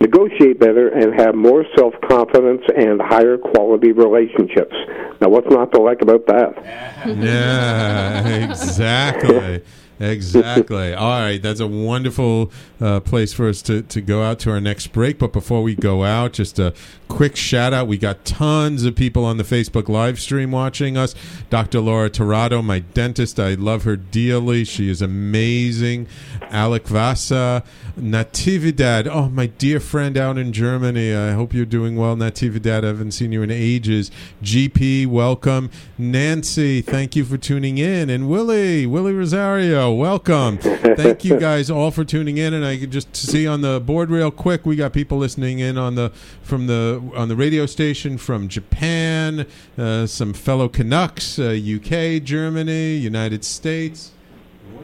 [0.00, 4.74] negotiate better, and have more self confidence and higher quality relationships.
[5.20, 6.88] Now, what's not to like about that?
[7.02, 9.62] Yeah, exactly.
[10.02, 10.92] Exactly.
[10.94, 11.40] All right.
[11.40, 15.18] That's a wonderful uh, place for us to, to go out to our next break.
[15.18, 16.74] But before we go out, just a
[17.08, 17.86] quick shout out.
[17.86, 21.14] We got tons of people on the Facebook live stream watching us.
[21.50, 21.80] Dr.
[21.80, 23.38] Laura Tirado, my dentist.
[23.38, 24.64] I love her dearly.
[24.64, 26.08] She is amazing.
[26.50, 27.62] Alec Vasa,
[27.98, 29.06] Natividad.
[29.06, 31.14] Oh, my dear friend out in Germany.
[31.14, 32.82] I hope you're doing well, Natividad.
[32.82, 34.10] I haven't seen you in ages.
[34.42, 35.70] GP, welcome.
[35.98, 38.08] Nancy, thank you for tuning in.
[38.10, 40.58] And Willie, Willie Rosario, welcome.
[40.58, 42.54] Thank you guys all for tuning in.
[42.54, 45.78] And I could just see on the board real quick, we got people listening in
[45.78, 46.10] on the
[46.42, 49.46] from the on the radio station from Japan,
[49.78, 54.12] uh, some fellow Canucks, uh, UK, Germany, United States.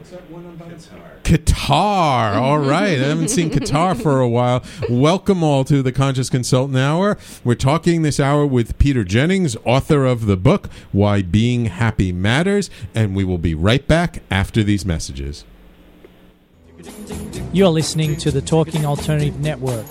[0.09, 1.23] What's that one about?
[1.23, 2.35] Qatar.
[2.35, 2.97] All right.
[2.97, 4.63] I haven't seen Qatar for a while.
[4.89, 7.15] Welcome all to the Conscious Consultant Hour.
[7.43, 12.71] We're talking this hour with Peter Jennings, author of the book, Why Being Happy Matters.
[12.95, 15.45] And we will be right back after these messages.
[17.53, 19.85] You're listening to the Talking Alternative Network.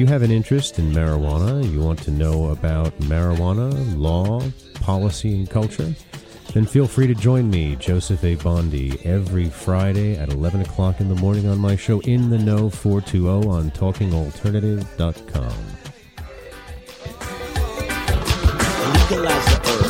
[0.00, 4.40] You have an interest in marijuana, you want to know about marijuana, law,
[4.80, 5.94] policy, and culture,
[6.54, 8.34] then feel free to join me, Joseph A.
[8.36, 12.70] Bondi, every Friday at 11 o'clock in the morning on my show In the Know
[12.70, 15.52] 420 on talkingalternative.com.
[19.10, 19.89] legalize the herb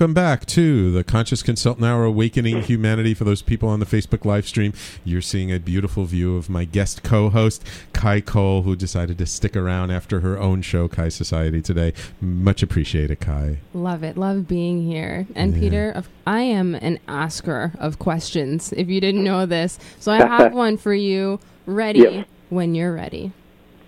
[0.00, 3.12] Welcome back to the Conscious Consultant Hour Awakening Humanity.
[3.12, 4.72] For those people on the Facebook live stream,
[5.04, 9.26] you're seeing a beautiful view of my guest co host, Kai Cole, who decided to
[9.26, 11.92] stick around after her own show, Kai Society, today.
[12.18, 13.58] Much appreciated, Kai.
[13.74, 14.16] Love it.
[14.16, 15.26] Love being here.
[15.34, 15.60] And Yeah.
[15.60, 19.78] Peter, I am an asker of questions, if you didn't know this.
[19.98, 22.26] So I have one for you ready Yes.
[22.48, 23.32] when you're ready.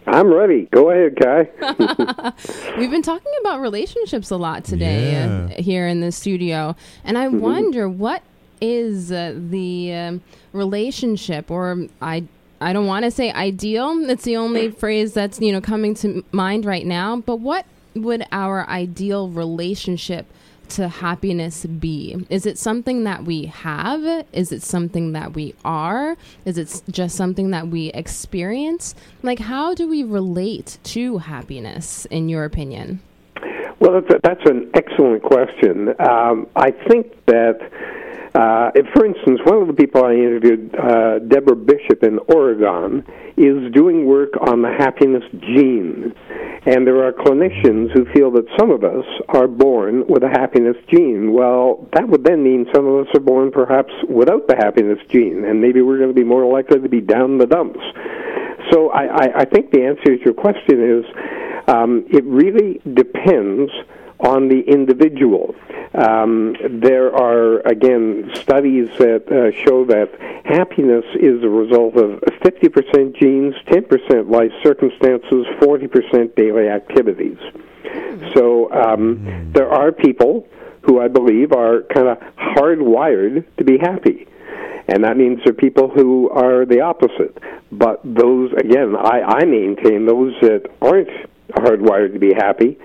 [0.06, 0.68] I'm ready.
[0.70, 2.32] Go ahead, Kai.
[2.78, 7.28] We've been talking about relationships a lot today uh, here in the studio, and I
[7.28, 8.22] wonder what
[8.60, 12.24] is uh, the um, relationship, or I
[12.60, 14.06] I don't want to say ideal.
[14.06, 17.16] That's the only phrase that's you know coming to mind right now.
[17.16, 20.26] But what would our ideal relationship
[20.72, 22.26] to happiness be?
[22.28, 24.26] Is it something that we have?
[24.32, 26.16] Is it something that we are?
[26.44, 28.94] Is it just something that we experience?
[29.22, 33.00] Like, how do we relate to happiness, in your opinion?
[33.80, 35.88] Well, that's, a, that's an excellent question.
[35.98, 37.58] Um, I think that,
[38.34, 43.04] uh, for instance, one of the people I interviewed, uh, Deborah Bishop in Oregon,
[43.36, 46.14] is doing work on the happiness gene.
[46.64, 50.76] And there are clinicians who feel that some of us are born with a happiness
[50.88, 51.32] gene.
[51.32, 55.44] Well, that would then mean some of us are born perhaps without the happiness gene,
[55.44, 57.80] and maybe we're going to be more likely to be down the dumps.
[58.70, 61.04] So I, I, I think the answer to your question is
[61.68, 63.70] um, it really depends
[64.22, 65.54] on the individual.
[65.94, 70.10] Um, there are, again, studies that uh, show that
[70.44, 77.38] happiness is a result of 50% genes, 10% life circumstances, 40% daily activities.
[78.34, 80.48] So um, there are people
[80.82, 84.26] who I believe are kind of hardwired to be happy
[84.88, 87.36] and that means there are people who are the opposite.
[87.70, 91.08] But those, again, I, I maintain those that aren't
[91.50, 92.78] hardwired to be happy,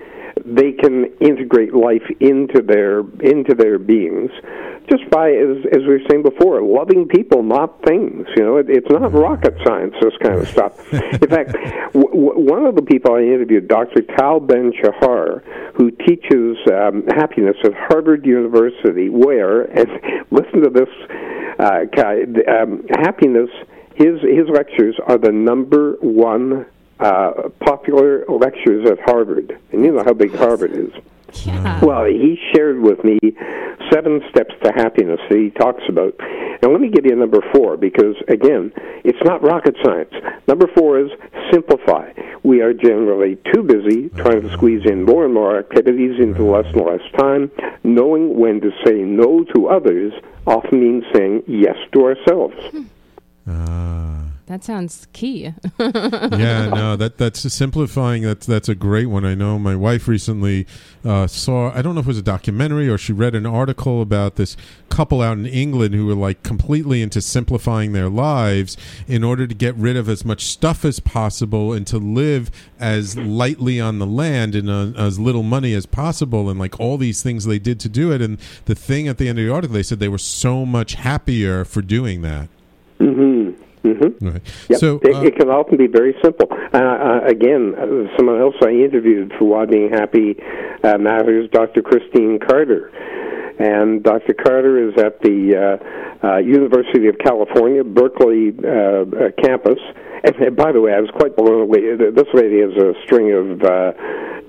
[0.44, 4.30] they can integrate life into their into their beings
[4.88, 8.26] just by, as as we were saying before, loving people, not things.
[8.36, 9.94] You know, it, it's not rocket science.
[10.00, 10.92] This kind of stuff.
[10.92, 11.52] In fact,
[11.92, 14.02] w- w- one of the people I interviewed, Dr.
[14.16, 15.42] Tal Ben Shahar,
[15.76, 19.88] who teaches um, happiness at Harvard University, where, and
[20.30, 20.88] listen to this,
[21.58, 23.50] uh, the, um, happiness.
[23.94, 26.66] His his lectures are the number one
[27.00, 30.92] uh, popular lectures at Harvard, and you know how big Harvard is.
[31.44, 31.84] Yeah.
[31.84, 33.18] Well, he shared with me
[33.92, 36.14] seven steps to happiness that he talks about.
[36.20, 38.72] And let me give you number four because, again,
[39.04, 40.12] it's not rocket science.
[40.46, 41.10] Number four is
[41.52, 42.12] simplify.
[42.42, 46.66] We are generally too busy trying to squeeze in more and more activities into less
[46.66, 47.50] and less time.
[47.84, 50.12] Knowing when to say no to others
[50.46, 52.56] often means saying yes to ourselves.
[54.48, 55.52] That sounds key.
[55.78, 58.22] yeah, no, that that's simplifying.
[58.22, 59.26] That's that's a great one.
[59.26, 60.66] I know my wife recently
[61.04, 61.70] uh, saw.
[61.74, 64.56] I don't know if it was a documentary or she read an article about this
[64.88, 69.54] couple out in England who were like completely into simplifying their lives in order to
[69.54, 74.06] get rid of as much stuff as possible and to live as lightly on the
[74.06, 77.78] land and uh, as little money as possible and like all these things they did
[77.80, 78.22] to do it.
[78.22, 80.94] And the thing at the end of the article, they said they were so much
[80.94, 82.48] happier for doing that.
[82.98, 83.37] Mm-hmm.
[83.94, 84.28] Mm-hmm.
[84.28, 84.42] Right.
[84.68, 84.80] Yep.
[84.80, 86.48] So it, uh, it can often be very simple.
[86.50, 90.36] Uh, uh, again, uh, someone else I interviewed for Why Being Happy
[90.84, 91.82] uh, Matters, Dr.
[91.82, 92.90] Christine Carter.
[93.58, 94.34] And Dr.
[94.34, 95.78] Carter is at the
[96.22, 99.78] uh, uh, University of California, Berkeley uh, uh, campus.
[100.24, 101.96] And, and by the way, I was quite blown away.
[101.96, 103.92] This lady has a string of uh,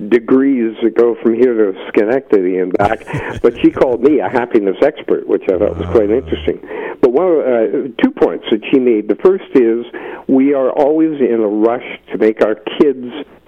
[0.07, 3.05] degrees that go from here to Schenectady and back.
[3.41, 6.59] but she called me a happiness expert, which I thought was quite interesting.
[7.01, 9.07] But one, uh, two points that she made.
[9.07, 9.85] The first is
[10.27, 13.07] we are always in a rush to make our kids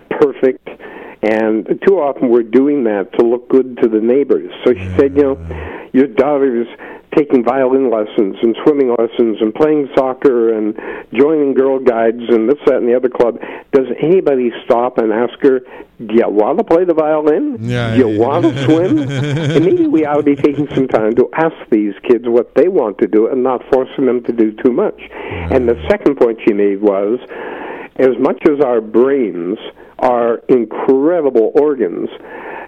[0.09, 0.67] perfect.
[1.23, 4.51] And too often we're doing that to look good to the neighbors.
[4.65, 6.67] So she said, you know, your daughter's
[7.15, 10.75] taking violin lessons and swimming lessons and playing soccer and
[11.13, 13.39] joining Girl Guides and this, that, and the other club.
[13.71, 17.57] Does anybody stop and ask her, do you want to play the violin?
[17.59, 18.97] Yeah, do you want to swim?
[19.09, 22.67] and maybe we ought to be taking some time to ask these kids what they
[22.67, 24.99] want to do and not forcing them to do too much.
[25.11, 27.19] And the second point she made was,
[27.97, 29.57] as much as our brains
[29.99, 32.09] are incredible organs,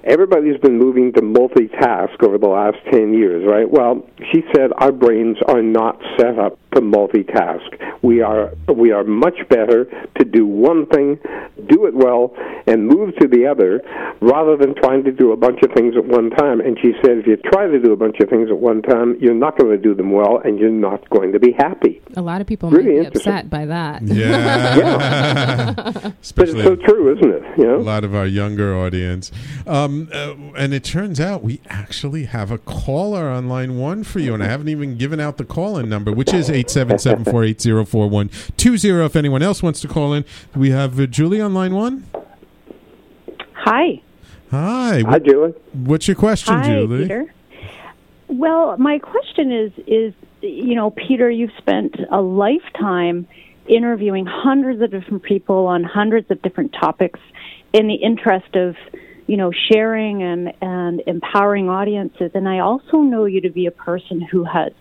[0.03, 3.69] everybody's been moving to multitask over the last 10 years, right?
[3.69, 7.61] Well, she said our brains are not set up to multitask.
[8.01, 9.85] We are we are much better
[10.17, 11.19] to do one thing,
[11.67, 12.35] do it well,
[12.67, 13.81] and move to the other
[14.21, 16.59] rather than trying to do a bunch of things at one time.
[16.59, 19.17] And she said if you try to do a bunch of things at one time,
[19.19, 22.01] you're not going to do them well and you're not going to be happy.
[22.15, 24.01] A lot of people Really might be upset by that.
[24.03, 26.13] Yeah.
[26.13, 27.43] But it's Especially so true, isn't it?
[27.57, 27.77] You know?
[27.77, 29.31] a lot of our younger audience.
[29.67, 34.19] Um, uh, and it turns out we actually have a caller on line one for
[34.19, 37.85] you, and I haven't even given out the call in number, which is 877 480
[37.85, 39.05] 4120.
[39.05, 40.25] If anyone else wants to call in,
[40.55, 42.05] we have uh, Julie on line one.
[43.53, 44.01] Hi.
[44.51, 45.03] Hi.
[45.07, 45.53] Hi, Julie.
[45.73, 47.03] What's your question, Hi, Julie?
[47.03, 47.33] Peter.
[48.27, 53.27] Well, my question is is you know, Peter, you've spent a lifetime
[53.67, 57.19] interviewing hundreds of different people on hundreds of different topics
[57.71, 58.75] in the interest of
[59.27, 63.71] you know sharing and and empowering audiences and I also know you to be a
[63.71, 64.71] person who has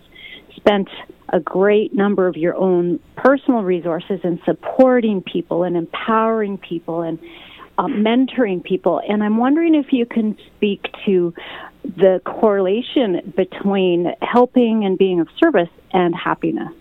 [0.55, 0.89] spent
[1.29, 7.19] a great number of your own personal resources in supporting people and empowering people and
[7.77, 9.01] uh, mentoring people.
[9.07, 11.33] And I'm wondering if you can speak to
[11.83, 16.71] the correlation between helping and being of service and happiness.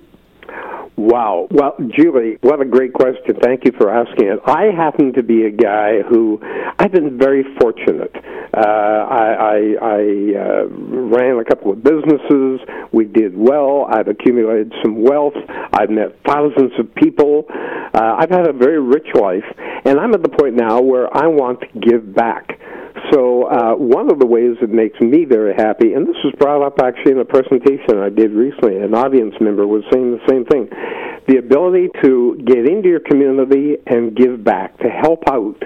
[0.97, 1.49] Wow.
[1.51, 3.37] Well, Julie, what a great question.
[3.43, 4.41] Thank you for asking it.
[4.45, 6.39] I happen to be a guy who
[6.79, 8.15] I've been very fortunate.
[8.55, 10.01] Uh, I, I, I
[10.37, 12.61] uh, ran a couple of businesses.
[12.93, 13.87] We did well.
[13.91, 15.35] I've accumulated some wealth.
[15.73, 17.47] I've met thousands of people.
[17.49, 19.45] Uh, I've had a very rich life,
[19.87, 22.59] and I'm at the point now where I want to give back.
[23.11, 26.63] So uh, one of the ways that makes me very happy, and this was brought
[26.63, 30.45] up actually in a presentation I did recently, an audience member was saying the same
[30.45, 30.69] thing,
[31.29, 35.63] the ability to get into your community and give back, to help out,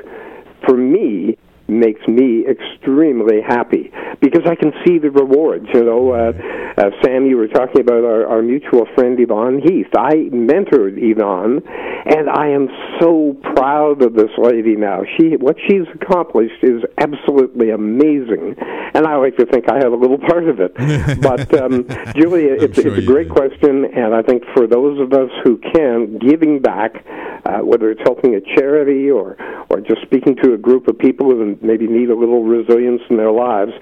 [0.67, 1.37] for me,
[1.69, 3.91] makes me extremely happy
[4.21, 5.67] because I can see the rewards.
[5.75, 6.33] You know, uh,
[6.77, 9.89] uh, Sam, you were talking about our, our mutual friend Yvonne Heath.
[9.97, 12.69] I mentored Yvonne, and I am
[13.01, 15.03] so proud of this lady now.
[15.17, 18.57] She, what she's accomplished is absolutely amazing,
[18.95, 20.75] and I like to think I had a little part of it.
[21.21, 25.13] but um, Julia, it's, sure it's a great question, and I think for those of
[25.13, 27.05] us who can, giving back,
[27.45, 29.37] uh, whether it's helping a charity or
[29.69, 31.31] or just speaking to a group of people
[31.61, 33.73] who maybe need a little resilience in their lives,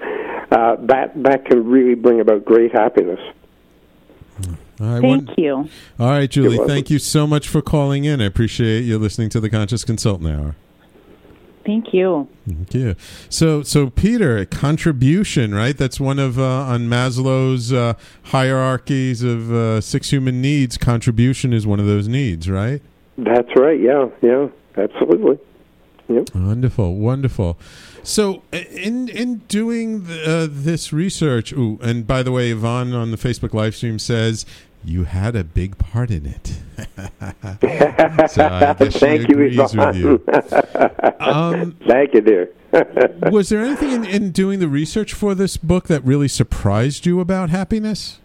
[0.51, 3.19] uh, that that can really bring about great happiness.
[4.81, 5.69] All right, Thank one- you.
[5.99, 8.21] All right, Julie, thank you so much for calling in.
[8.21, 10.55] I appreciate you listening to the Conscious Consultant Hour.
[11.65, 12.27] Thank you.
[12.45, 12.95] Thank you.
[13.29, 15.75] So, so Peter, contribution, right?
[15.75, 17.93] That's one of uh, on Maslow's uh,
[18.25, 20.77] hierarchies of uh, six human needs.
[20.77, 22.81] Contribution is one of those needs, right?
[23.17, 23.79] That's right.
[23.79, 25.39] Yeah, yeah, absolutely.
[26.07, 26.35] Yep.
[26.35, 27.57] Wonderful, wonderful.
[28.03, 33.11] So, in in doing the, uh, this research, ooh, and by the way, Yvonne on
[33.11, 34.45] the Facebook live stream says
[34.83, 36.59] you had a big part in it.
[38.29, 39.95] so I guess she Thank you, Yvonne.
[39.95, 40.23] you.
[41.19, 42.51] Um, Thank you, dear.
[43.31, 47.19] was there anything in, in doing the research for this book that really surprised you
[47.19, 48.19] about happiness?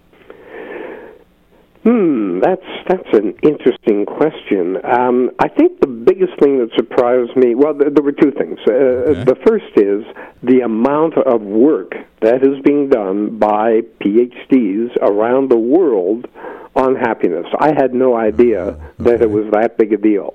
[1.82, 2.40] Hmm.
[2.40, 4.76] That's that's an interesting question.
[4.84, 7.54] Um, I think the biggest thing that surprised me.
[7.54, 8.58] Well, th- there were two things.
[8.66, 10.04] Uh, The first is
[10.42, 16.28] the amount of work that is being done by PhDs around the world
[16.76, 17.46] on happiness.
[17.58, 20.34] I had no idea that it was that big a deal,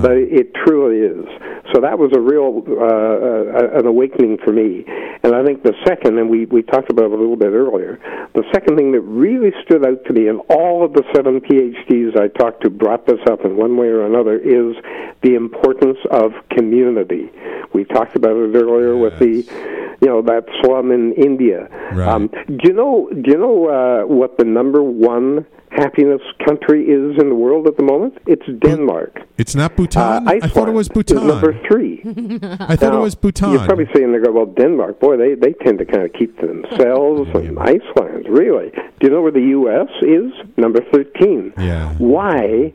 [0.00, 1.26] but it truly is.
[1.74, 4.84] So that was a real uh, uh, an awakening for me.
[5.24, 7.98] And I think the second, and we we talked about it a little bit earlier,
[8.34, 12.18] the second thing that really stood out to me, and all of the seven PhDs
[12.18, 14.76] I talked to brought this up in one way or another, is
[15.22, 17.30] the importance of community.
[17.72, 19.44] We talked about it earlier with the,
[20.00, 21.68] you know, that slum in India.
[22.14, 23.08] Um, do you know?
[23.10, 27.76] Do you know uh, what the number one happiness country is in the world at
[27.76, 28.18] the moment?
[28.26, 29.20] It's Denmark.
[29.38, 30.28] It's not Bhutan.
[30.28, 31.26] Uh, I thought it was Bhutan.
[31.26, 32.00] number three.
[32.60, 33.52] I thought it was Bhutan.
[33.52, 36.38] You're probably saying they go, well, Denmark, boy, they they tend to kind of keep
[36.40, 38.70] to themselves, and Iceland, really.
[38.70, 39.88] Do you know where the U.S.
[40.02, 40.32] is?
[40.56, 41.52] Number thirteen.
[41.58, 41.94] Yeah.
[41.98, 42.72] Why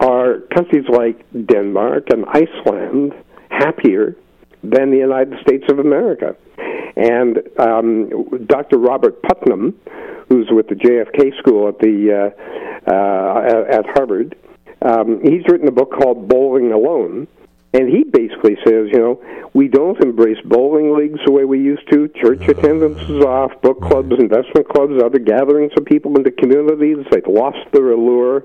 [0.00, 3.12] are countries like Denmark and Iceland
[3.50, 4.14] happier
[4.62, 6.36] than the United States of America?
[6.96, 8.78] And um, Dr.
[8.78, 9.78] Robert Putnam,
[10.28, 14.34] who's with the JFK School at the uh, uh, at Harvard,
[14.82, 17.28] um, he's written a book called Bowling Alone.
[17.78, 19.22] And he basically says, you know,
[19.54, 22.08] we don't embrace bowling leagues the way we used to.
[22.08, 22.58] Church uh-huh.
[22.58, 23.52] attendance is off.
[23.62, 27.06] Book clubs, investment clubs, other gatherings of people into communities.
[27.08, 28.42] They've lost their allure.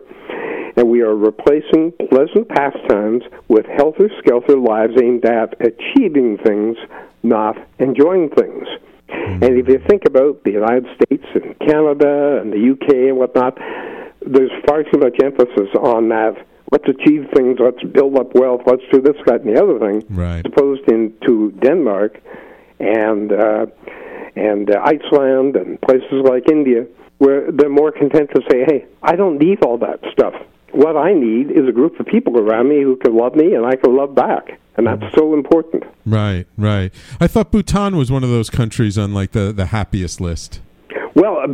[0.77, 6.77] And we are replacing pleasant pastimes with helter skelter lives aimed at achieving things,
[7.23, 8.67] not enjoying things.
[9.09, 9.87] And if you mm-hmm.
[9.87, 13.57] think about the United States and Canada and the UK and whatnot,
[14.21, 16.37] there's far too much emphasis on that.
[16.73, 17.59] Let's achieve things.
[17.59, 18.61] Let's build up wealth.
[18.65, 20.03] Let's do this, that, and the other thing.
[20.09, 20.39] Right.
[20.39, 22.19] As opposed into Denmark
[22.79, 23.67] and uh,
[24.35, 26.87] and uh, Iceland and places like India,
[27.19, 30.33] where they're more content to say, "Hey, I don't need all that stuff.
[30.71, 33.67] What I need is a group of people around me who can love me, and
[33.67, 35.83] I can love back." And that's so important.
[36.07, 36.91] Right, right.
[37.21, 40.61] I thought Bhutan was one of those countries on like the, the happiest list.
[41.13, 41.45] Well,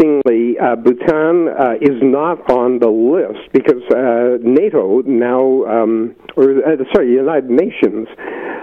[0.00, 6.50] interestingly, uh, Bhutan uh, is not on the list because uh, NATO now, um, or
[6.50, 8.08] uh, sorry, United Nations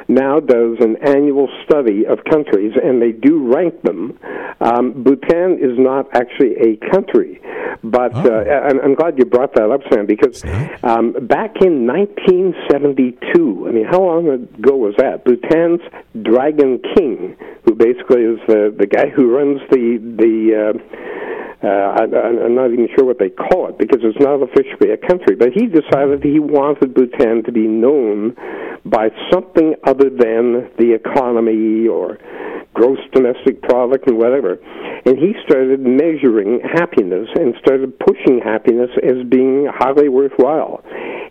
[0.07, 4.17] now does an annual study of countries, and they do rank them.
[4.61, 7.41] Um, Bhutan is not actually a country,
[7.83, 10.43] but uh, and I'm glad you brought that up, Sam, because
[10.83, 15.25] um, back in 1972, I mean, how long ago was that?
[15.25, 15.81] Bhutan's
[16.23, 17.35] Dragon King,
[17.65, 21.26] who basically is the the guy who runs the the uh,
[21.63, 24.97] uh, I, I'm not even sure what they call it because it's not officially a
[24.97, 25.36] country.
[25.36, 28.36] But he decided he wanted Bhutan to be known
[28.86, 32.17] by something other than the economy or
[32.78, 34.59] gross domestic product and whatever.
[35.05, 40.84] And he started measuring happiness and started pushing happiness as being highly worthwhile.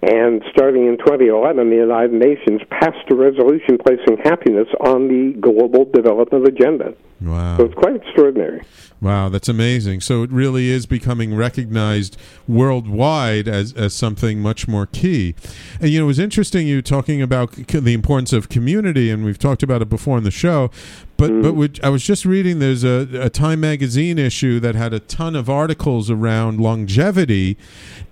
[0.03, 5.84] And starting in 2011, the United Nations passed a resolution placing happiness on the global
[5.84, 6.94] development agenda.
[7.20, 7.57] Wow.
[7.57, 8.62] So it's quite extraordinary.
[9.01, 9.86] Wow, that's amazing.
[10.01, 12.16] So it really is becoming recognized
[12.49, 15.34] worldwide as, as something much more key.
[15.80, 19.39] And you know, it was interesting you talking about the importance of community, and we've
[19.39, 20.70] talked about it before in the show.
[21.16, 21.55] But but mm.
[21.55, 25.34] would, I was just reading there's a, a Time magazine issue that had a ton
[25.34, 27.57] of articles around longevity,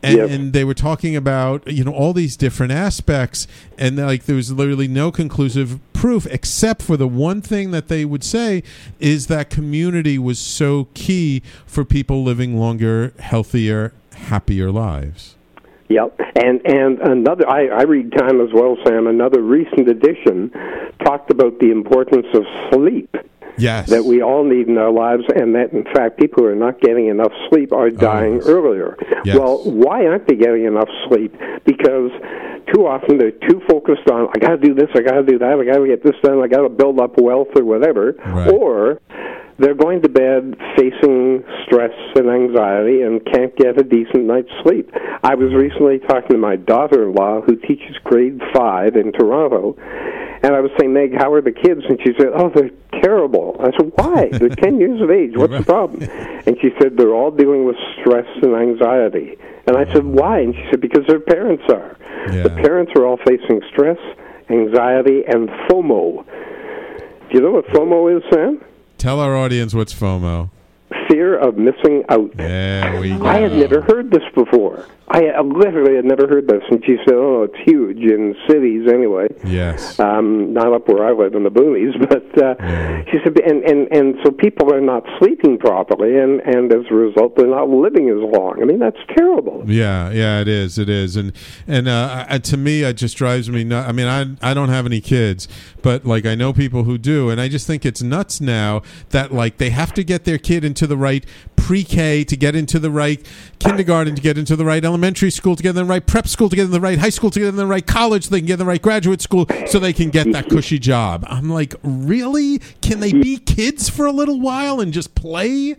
[0.03, 0.31] and, Yep.
[0.31, 3.47] and they were talking about you know all these different aspects,
[3.77, 8.05] and like there was literally no conclusive proof except for the one thing that they
[8.05, 8.63] would say
[9.01, 15.35] is that community was so key for people living longer, healthier, happier lives.
[15.89, 19.07] Yep, and and another I, I read Time as well, Sam.
[19.07, 20.51] Another recent edition
[21.03, 23.17] talked about the importance of sleep.
[23.57, 26.55] Yes, that we all need in our lives, and that in fact people who are
[26.55, 28.97] not getting enough sleep are oh, dying earlier.
[29.25, 29.39] Yes.
[29.39, 31.35] Well, why aren't they getting enough sleep?
[31.65, 32.11] Because
[32.75, 35.39] too often they're too focused on I got to do this, I got to do
[35.39, 38.15] that, I got to get this done, I got to build up wealth or whatever,
[38.25, 38.51] Right.
[38.53, 39.01] or
[39.59, 44.91] they're going to bed facing stress and anxiety and can't get a decent night's sleep.
[45.23, 49.77] I was recently talking to my daughter-in-law who teaches grade 5 in Toronto
[50.45, 51.81] and I was saying, Meg, how are the kids?
[51.89, 52.69] And she said, Oh, they're
[53.01, 53.57] terrible.
[53.61, 54.29] I said, Why?
[54.29, 55.33] They're 10 years of age.
[55.37, 56.03] What's the problem?
[56.03, 59.39] And she said, They're all dealing with stress and anxiety.
[59.67, 60.41] And I said, Why?
[60.41, 61.97] And she said, Because their parents are.
[62.29, 63.97] The parents are all facing stress,
[64.51, 66.27] anxiety, and FOMO.
[66.27, 68.61] Do you know what FOMO is, Sam?
[69.05, 70.49] Tell our audience what's FOMO.
[71.09, 72.31] Fear of missing out.
[72.39, 74.87] Yeah, we I had never heard this before.
[75.07, 79.29] I literally had never heard this, and she said, "Oh, it's huge in cities anyway."
[79.45, 80.01] Yes.
[80.01, 83.87] Um, not up where I live in the boonies, but uh, she said, and, and
[83.93, 88.09] and so people are not sleeping properly, and and as a result, they're not living
[88.09, 88.63] as long.
[88.63, 89.63] I mean, that's terrible.
[89.67, 91.33] Yeah, yeah, it is, it is, and
[91.67, 93.89] and uh, to me, it just drives me nuts.
[93.89, 95.49] I mean, I I don't have any kids,
[95.83, 98.81] but like I know people who do, and I just think it's nuts now
[99.11, 101.25] that like they have to get their kid into the right
[101.57, 103.25] pre-K to get into the right
[103.59, 106.49] kindergarten to get into the right elementary school to get in the right prep school
[106.51, 108.41] to get in the right high school to get in the right college so they
[108.41, 111.25] can get in the right graduate school so they can get that cushy job.
[111.29, 112.59] I'm like, really?
[112.83, 115.75] Can they be kids for a little while and just play?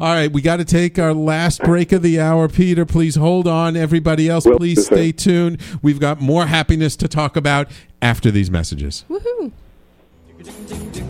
[0.00, 2.48] All right, we got to take our last break of the hour.
[2.48, 3.76] Peter, please hold on.
[3.76, 4.94] Everybody else, Will please do, sir.
[4.96, 5.60] stay tuned.
[5.82, 7.70] We've got more happiness to talk about
[8.02, 9.04] after these messages.
[9.08, 9.52] Woohoo!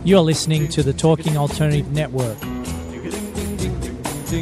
[0.03, 2.37] You're listening to the Talking Alternative Network.
[4.27, 4.33] Are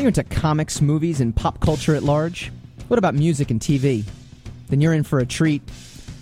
[0.00, 2.50] you into comics, movies, and pop culture at large?
[2.88, 4.02] What about music and TV?
[4.68, 5.64] Then you're in for a treat.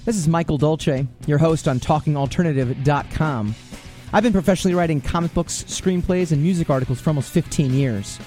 [0.04, 3.54] This is Michael Dolce, your host on TalkingAlternative.com.
[4.12, 8.18] I've been professionally writing comic books, screenplays, and music articles for almost 15 years.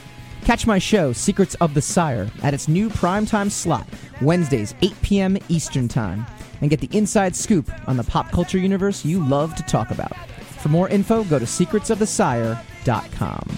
[0.45, 3.87] Catch my show, Secrets of the Sire, at its new primetime slot,
[4.21, 5.37] Wednesdays, 8 p.m.
[5.49, 6.23] Eastern Time,
[6.61, 10.15] and get the inside scoop on the pop culture universe you love to talk about.
[10.59, 13.49] For more info, go to secretsofthesire.com.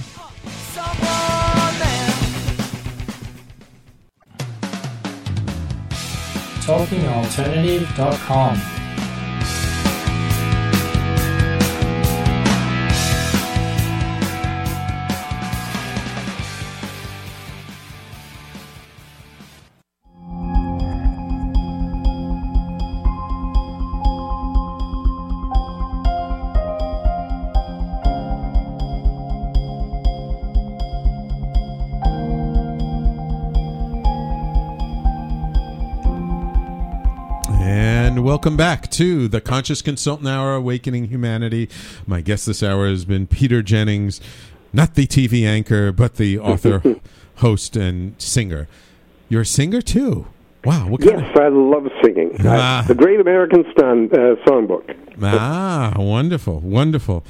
[6.62, 8.77] TalkingAlternative.com.
[38.38, 41.68] welcome back to the Conscious Consultant Hour, Awakening Humanity.
[42.06, 44.22] My guest this hour has been Peter Jennings,
[44.72, 46.84] not the TV anchor, but the author,
[47.38, 48.68] host, and singer.
[49.28, 50.28] You're a singer too.
[50.64, 50.88] Wow.
[50.88, 52.38] What kind Yes, I love singing.
[52.42, 52.84] Ah.
[52.84, 54.96] Uh, the Great American Song, uh, Songbook.
[55.20, 57.26] Ah, wonderful, wonderful.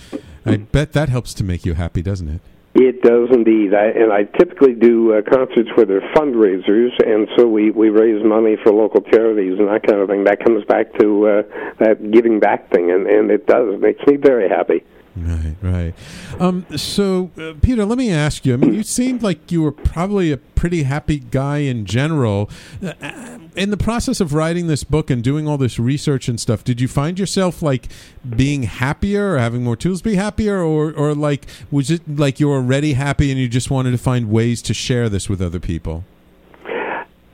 [0.45, 2.41] I bet that helps to make you happy, doesn't it?
[2.88, 7.46] It does indeed, I, and I typically do uh, concerts where they're fundraisers, and so
[7.46, 10.24] we we raise money for local charities and that kind of thing.
[10.24, 11.42] That comes back to uh,
[11.80, 14.86] that giving back thing, and and it does it makes me very happy.
[15.20, 15.93] Right, right.
[16.39, 18.53] Um, so, uh, Peter, let me ask you.
[18.53, 22.49] I mean, you seemed like you were probably a pretty happy guy in general.
[22.84, 26.63] Uh, in the process of writing this book and doing all this research and stuff,
[26.63, 27.88] did you find yourself like
[28.36, 32.39] being happier or having more tools to be happier, or or like was it like
[32.39, 35.41] you were already happy and you just wanted to find ways to share this with
[35.41, 36.03] other people?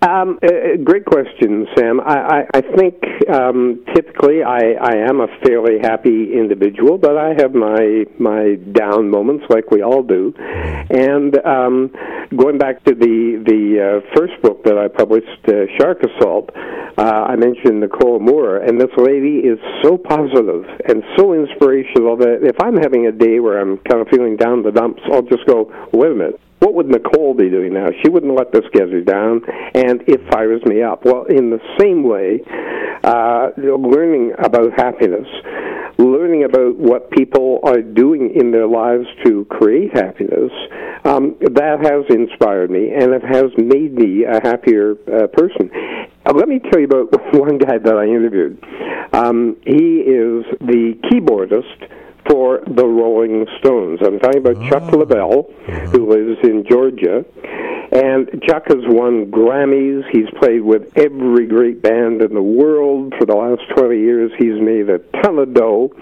[0.03, 2.01] Um, uh, uh, great question, Sam.
[2.01, 2.95] I, I, I think
[3.29, 9.09] um, typically I, I am a fairly happy individual, but I have my my down
[9.09, 10.33] moments, like we all do.
[10.37, 11.91] And um,
[12.35, 16.49] going back to the the uh, first book that I published, uh, Shark Assault,
[16.97, 22.39] uh, I mentioned Nicole Moore, and this lady is so positive and so inspirational that
[22.43, 25.45] if I'm having a day where I'm kind of feeling down the dumps, I'll just
[25.45, 26.41] go, wait a minute.
[26.63, 27.89] What would Nicole be doing now?
[28.01, 29.41] She wouldn't let this get her down,
[29.75, 31.03] and it fires me up.
[31.03, 32.39] Well, in the same way,
[33.03, 35.27] uh, learning about happiness,
[35.97, 40.51] learning about what people are doing in their lives to create happiness,
[41.03, 45.69] um, that has inspired me, and it has made me a happier uh, person.
[46.25, 48.63] Uh, let me tell you about one guy that I interviewed.
[49.11, 51.89] Um, he is the keyboardist
[52.29, 53.99] for the Rolling Stones.
[54.05, 55.51] I'm talking about Chuck Leavell,
[55.91, 57.25] who lives in Georgia.
[57.93, 60.01] And Chuck has won Grammys.
[60.11, 64.31] He's played with every great band in the world for the last 20 years.
[64.39, 65.93] He's made a ton of dough.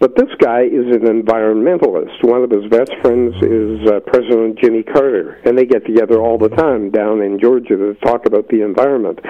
[0.00, 2.24] But this guy is an environmentalist.
[2.24, 6.38] One of his best friends is uh, President Jimmy Carter, and they get together all
[6.38, 9.20] the time down in Georgia to talk about the environment.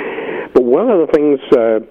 [0.55, 1.83] But one of the things uh,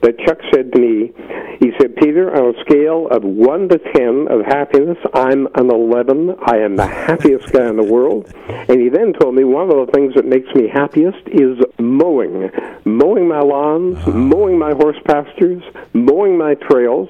[0.00, 1.12] that Chuck said to me,
[1.60, 6.36] he said, Peter, on a scale of 1 to 10 of happiness, I'm an 11.
[6.44, 8.30] I am the happiest guy in the world.
[8.46, 12.50] And he then told me one of the things that makes me happiest is mowing.
[12.84, 14.10] Mowing my lawns, ah.
[14.10, 15.62] mowing my horse pastures,
[15.94, 17.08] mowing my trails,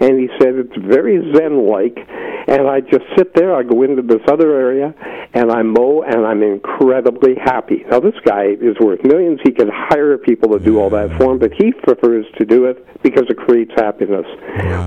[0.00, 1.98] and he said it's very zen-like.
[2.46, 3.54] And I just sit there.
[3.54, 4.94] I go into this other area,
[5.34, 7.84] and I mow, and I'm incredibly happy.
[7.90, 9.40] Now this guy is worth millions.
[9.42, 12.66] He could hire people to do all that for him, but he prefers to do
[12.66, 14.26] it because it creates happiness.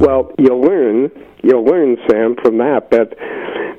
[0.02, 1.12] Well, you'll learn,
[1.44, 3.16] you'll learn, Sam, from that that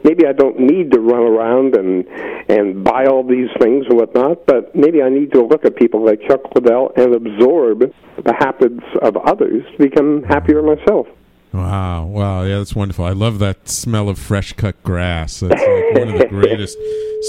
[0.04, 2.06] maybe I don't need to run around and
[2.48, 6.04] and buy all these things and whatnot, but maybe I need to look at people
[6.04, 7.80] like Chuck Leavell and absorb
[8.24, 11.06] the habits of others to become happier myself.
[11.52, 13.04] Wow, wow, yeah, that's wonderful.
[13.04, 15.40] I love that smell of fresh cut grass.
[15.40, 16.78] That's like one of the greatest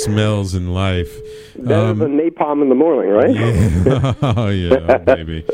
[0.04, 1.14] smells in life.
[1.58, 3.36] Better Um, than napalm in the morning, right?
[3.36, 4.14] Yeah.
[4.38, 5.46] oh yeah, baby.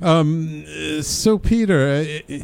[0.00, 0.64] Um,
[1.02, 2.38] so Peter, uh,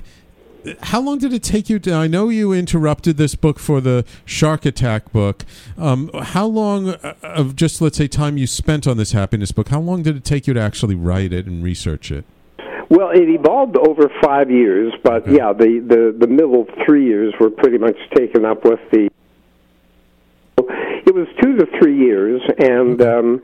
[0.83, 1.93] how long did it take you to?
[1.95, 5.45] I know you interrupted this book for the shark attack book.
[5.77, 9.69] Um, how long uh, of just let's say time you spent on this happiness book?
[9.69, 12.25] How long did it take you to actually write it and research it?
[12.89, 17.51] Well, it evolved over five years, but yeah, the, the, the middle three years were
[17.51, 19.11] pretty much taken up with the.
[20.59, 23.43] It was two to three years, and um,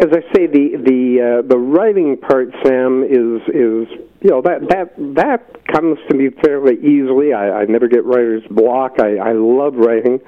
[0.00, 4.68] as I say, the the uh, the writing part, Sam, is is you know that
[4.68, 7.32] that that comes to me fairly easily.
[7.32, 9.00] I, I never get writer's block.
[9.00, 10.20] I, I love writing,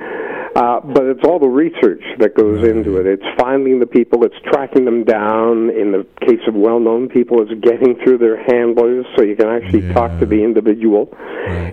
[0.56, 3.06] uh, but it's all the research that goes into it.
[3.06, 4.24] It's finding the people.
[4.24, 5.70] It's tracking them down.
[5.70, 9.92] In the case of well-known people, it's getting through their handlers so you can actually
[9.92, 11.08] talk to the individual,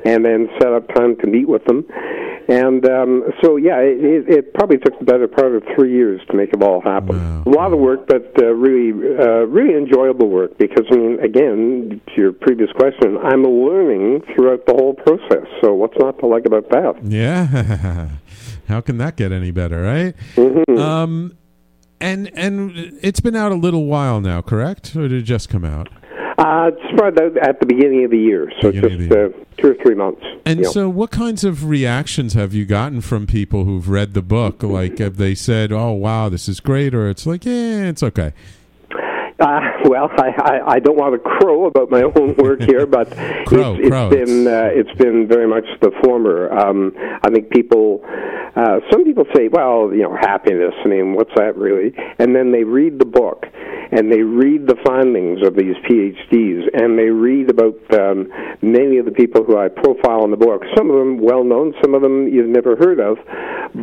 [0.05, 1.85] and then set up time to meet with them.
[2.49, 6.19] And um, so, yeah, it, it, it probably took the better part of three years
[6.31, 7.15] to make it all happen.
[7.45, 8.89] A lot of work, but uh, really,
[9.19, 10.57] uh, really enjoyable work.
[10.57, 15.47] Because I mean, again, to your previous question, I'm learning throughout the whole process.
[15.61, 16.99] So, what's not to like about that?
[17.03, 18.09] Yeah.
[18.67, 20.15] How can that get any better, right?
[20.35, 20.77] Mm-hmm.
[20.77, 21.37] Um,
[21.99, 24.95] and and it's been out a little while now, correct?
[24.95, 25.89] Or did it just come out?
[26.37, 29.95] Uh, it's out at the beginning of the year, so just uh, two or three
[29.95, 30.21] months.
[30.45, 30.71] And know.
[30.71, 34.63] so, what kinds of reactions have you gotten from people who've read the book?
[34.63, 38.31] Like, have they said, "Oh, wow, this is great," or it's like, "Yeah, it's okay."
[39.39, 43.09] Uh, well, I, I, I don't want to crow about my own work here, but
[43.47, 46.51] Crow, it's, it's been uh, it's been very much the former.
[46.51, 46.91] Um,
[47.23, 50.73] I think people, uh, some people say, well, you know, happiness.
[50.83, 51.93] I mean, what's that really?
[52.19, 53.45] And then they read the book,
[53.91, 58.27] and they read the findings of these PhDs, and they read about um,
[58.61, 60.63] many of the people who I profile in the book.
[60.77, 63.17] Some of them well known, some of them you've never heard of,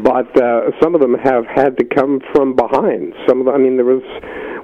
[0.05, 3.15] but uh, some of them have had to come from behind.
[3.27, 4.05] Some of them, I mean, there was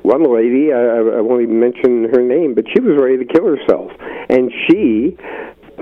[0.03, 3.47] one lady, I, I won't even mention her name, but she was ready to kill
[3.47, 3.91] herself.
[4.29, 5.17] And she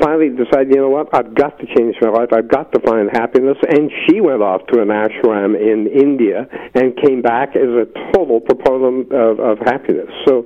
[0.01, 2.29] finally decided, you know what, I've got to change my life.
[2.33, 3.57] I've got to find happiness.
[3.68, 8.41] And she went off to an ashram in India and came back as a total
[8.41, 10.09] proponent of, of happiness.
[10.27, 10.45] So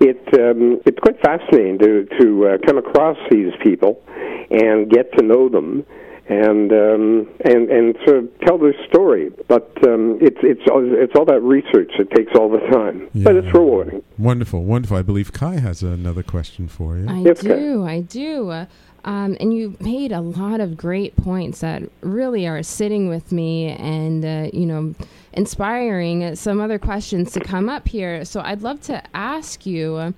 [0.00, 4.02] it um, it's quite fascinating to to uh, come across these people
[4.50, 5.86] and get to know them
[6.28, 9.30] and um, and and sort of tell their story.
[9.48, 11.92] But um, it's it's all- it's all that research.
[11.98, 14.02] It takes all the time, but it's rewarding.
[14.18, 14.96] Wonderful, wonderful.
[14.96, 17.08] I believe Kai has another question for you.
[17.08, 17.22] I
[17.58, 18.50] do, I do.
[18.50, 18.66] Uh,
[19.04, 23.66] Um, and you made a lot of great points that really are sitting with me
[23.70, 24.94] and, uh, you know,
[25.32, 28.24] inspiring some other questions to come up here.
[28.24, 30.12] So I'd love to ask you, uh,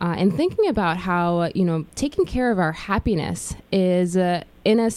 [0.00, 4.90] and thinking about how, you know, taking care of our happiness is, uh, in a,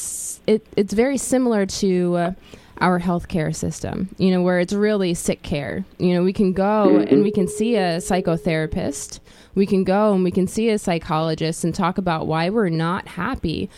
[0.48, 2.32] it, it's very similar to, uh,
[2.80, 5.86] our healthcare system, you know, where it's really sick care.
[5.98, 9.20] You know, we can go and we can see a psychotherapist,
[9.56, 13.08] we can go and we can see a psychologist and talk about why we're not
[13.08, 13.70] happy.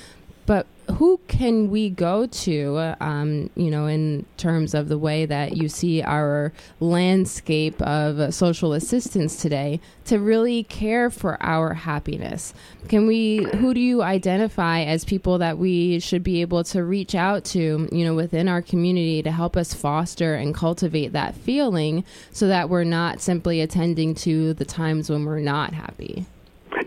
[0.49, 0.65] But
[0.97, 5.69] who can we go to, um, you know, in terms of the way that you
[5.69, 12.55] see our landscape of social assistance today to really care for our happiness?
[12.87, 17.13] Can we, who do you identify as people that we should be able to reach
[17.13, 22.03] out to, you know, within our community to help us foster and cultivate that feeling
[22.31, 26.25] so that we're not simply attending to the times when we're not happy?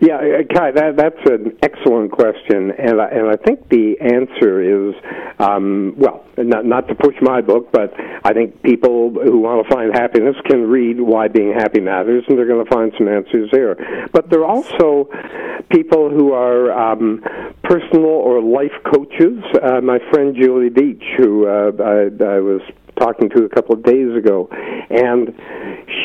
[0.01, 4.61] Yeah, uh, Kai, that, that's an excellent question, and I, and I think the answer
[4.61, 4.95] is,
[5.39, 9.73] um, well, not, not to push my book, but I think people who want to
[9.73, 13.49] find happiness can read Why Being Happy Matters, and they're going to find some answers
[13.51, 13.75] there.
[14.13, 15.09] But there are also
[15.69, 17.21] people who are um,
[17.63, 19.43] personal or life coaches.
[19.61, 22.61] Uh, my friend Julie Beach, who uh, I, I was
[22.95, 25.33] talking to a couple of days ago, and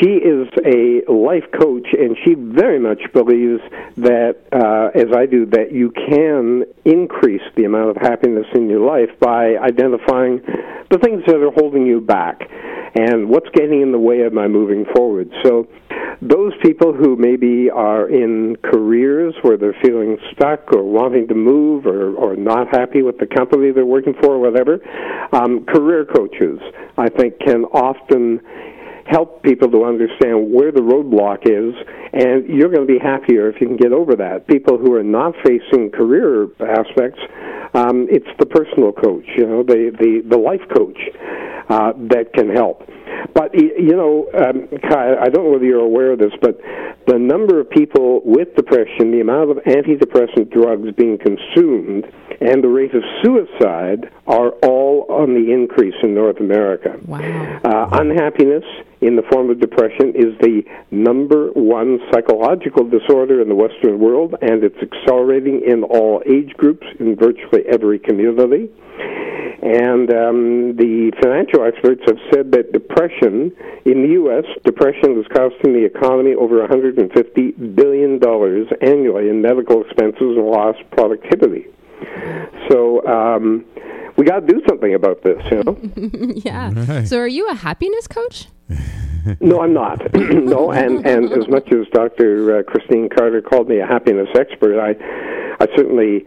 [0.01, 3.61] she is a life coach, and she very much believes
[3.97, 8.81] that, uh, as I do, that you can increase the amount of happiness in your
[8.81, 10.41] life by identifying
[10.91, 12.49] the things that are holding you back
[12.95, 15.31] and what's getting in the way of my moving forward.
[15.45, 15.69] So
[16.21, 21.87] those people who maybe are in careers where they're feeling stuck or wanting to move
[21.87, 24.81] or, or not happy with the company they're working for or whatever,
[25.33, 26.59] um, career coaches,
[26.97, 28.41] I think, can often
[29.07, 31.75] help people to understand where the roadblock is,
[32.13, 34.47] and you're going to be happier if you can get over that.
[34.47, 37.21] People who are not facing career aspects,
[37.75, 40.99] um, it's the personal coach, you know, the the, the life coach
[41.69, 42.89] uh, that can help.
[43.35, 46.61] But you know, um, Kai, I don't know whether you're aware of this, but
[47.07, 52.05] the number of people with depression, the amount of antidepressant drugs being consumed,
[52.41, 56.99] and the rate of suicide are all on the increase in North America.
[57.07, 57.61] Wow.
[57.65, 58.65] Uh, unhappiness
[59.01, 64.35] in the form of depression is the number one psychological disorder in the Western world,
[64.41, 68.71] and it's accelerating in all age groups in virtually every community.
[69.61, 73.53] And um, the financial experts have said that depression
[73.85, 78.23] in the U.S., depression is costing the economy over $150 billion
[78.81, 81.67] annually in medical expenses and lost productivity.
[82.71, 83.65] So um,
[84.17, 85.79] we got to do something about this, you know?
[86.45, 86.71] yeah.
[86.75, 87.09] Right.
[87.09, 88.47] So, are you a happiness coach?
[89.41, 90.15] no, I'm not.
[90.15, 92.59] no, and and as much as Dr.
[92.59, 94.95] Uh, Christine Carter called me a happiness expert, I
[95.61, 96.25] I certainly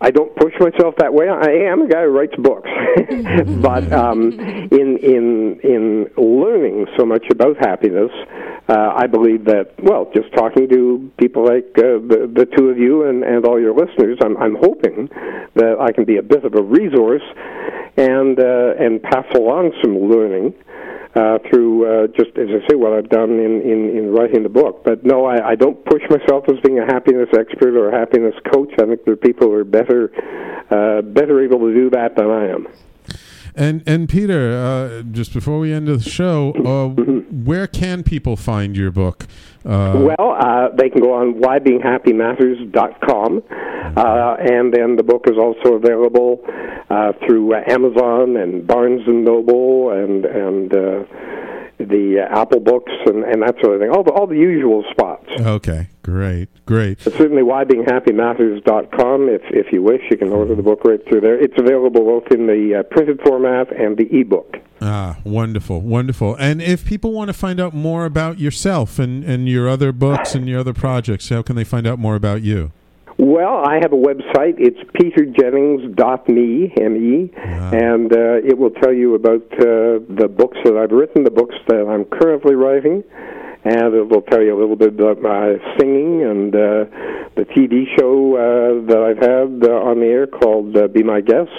[0.00, 1.28] I don't push myself that way.
[1.28, 2.70] I am a guy who writes books,
[3.60, 4.32] but um,
[4.70, 8.10] in in in learning so much about happiness,
[8.68, 12.78] uh, I believe that well, just talking to people like uh, the the two of
[12.78, 15.08] you and and all your listeners, I'm I'm hoping
[15.54, 17.24] that I can be a bit of a resource
[17.96, 20.54] and uh, and pass along some learning
[21.18, 24.48] uh, through uh, just as I say what I've done in, in, in writing the
[24.48, 24.84] book.
[24.84, 28.34] But no, I, I don't push myself as being a happiness expert or a happiness
[28.52, 28.72] coach.
[28.80, 30.12] I think there are people who are better
[30.70, 32.68] uh, better able to do that than I am.
[33.56, 37.02] And and Peter, uh, just before we end the show, uh,
[37.32, 39.26] where can people find your book?
[39.68, 43.42] Uh, well, uh, they can go on whybeinghappymatters.com,
[43.96, 46.40] uh, and then the book is also available
[46.88, 51.04] uh, through uh, Amazon and Barnes and Noble and and uh,
[51.78, 53.90] the uh, Apple Books and, and that sort of thing.
[53.90, 55.28] All the all the usual spots.
[55.38, 57.04] okay, great, great.
[57.04, 59.28] But certainly, whybeinghappymatters.com.
[59.28, 61.38] If if you wish, you can order the book right through there.
[61.38, 64.56] It's available both in the uh, printed format and the ebook.
[64.80, 66.36] Ah, wonderful, wonderful.
[66.36, 70.34] And if people want to find out more about yourself and, and your other books
[70.34, 72.70] and your other projects, how can they find out more about you?
[73.18, 74.54] Well, I have a website.
[74.58, 80.92] It's peterjennings.me, M-E, and uh, it will tell you about uh, the books that I've
[80.92, 83.02] written, the books that I'm currently writing,
[83.64, 86.84] and it will tell you a little bit about my singing and uh,
[87.34, 91.20] the TV show uh, that I've had uh, on the air called uh, Be My
[91.20, 91.50] Guest.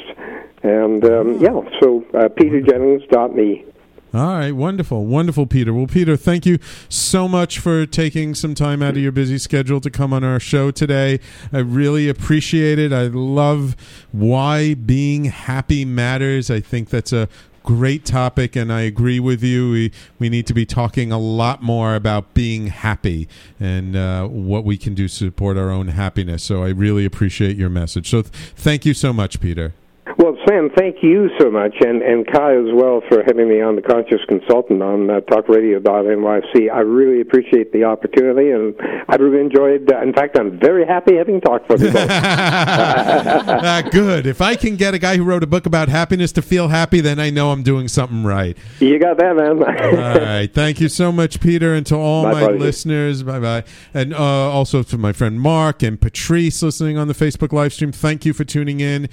[0.63, 3.65] And um, yeah, so uh, peterjennings.me.
[4.11, 5.71] All right, wonderful, wonderful, Peter.
[5.71, 6.57] Well, Peter, thank you
[6.89, 10.39] so much for taking some time out of your busy schedule to come on our
[10.39, 11.19] show today.
[11.53, 12.91] I really appreciate it.
[12.91, 13.75] I love
[14.11, 16.49] why being happy matters.
[16.49, 17.29] I think that's a
[17.61, 19.69] great topic, and I agree with you.
[19.69, 23.29] We we need to be talking a lot more about being happy
[23.59, 26.41] and uh, what we can do to support our own happiness.
[26.41, 28.09] So I really appreciate your message.
[28.09, 29.75] So th- thank you so much, Peter.
[30.17, 33.75] Well, Sam, thank you so much, and, and Kai as well for having me on
[33.75, 36.71] the Conscious Consultant on uh, TalkRadio.nyc.
[36.71, 38.75] I really appreciate the opportunity, and
[39.07, 39.91] I really enjoyed.
[39.91, 42.09] Uh, in fact, I'm very happy having talked with you both.
[42.09, 44.25] Ah, good.
[44.25, 47.01] If I can get a guy who wrote a book about happiness to feel happy,
[47.01, 48.57] then I know I'm doing something right.
[48.79, 49.63] you got that, man.
[49.63, 50.53] all right.
[50.53, 53.23] Thank you so much, Peter, and to all My listeners.
[53.23, 53.63] Bye bye.
[53.93, 57.91] And uh, also to my friend Mark and Patrice listening on the Facebook live stream.
[57.91, 59.09] Thank you for tuning in.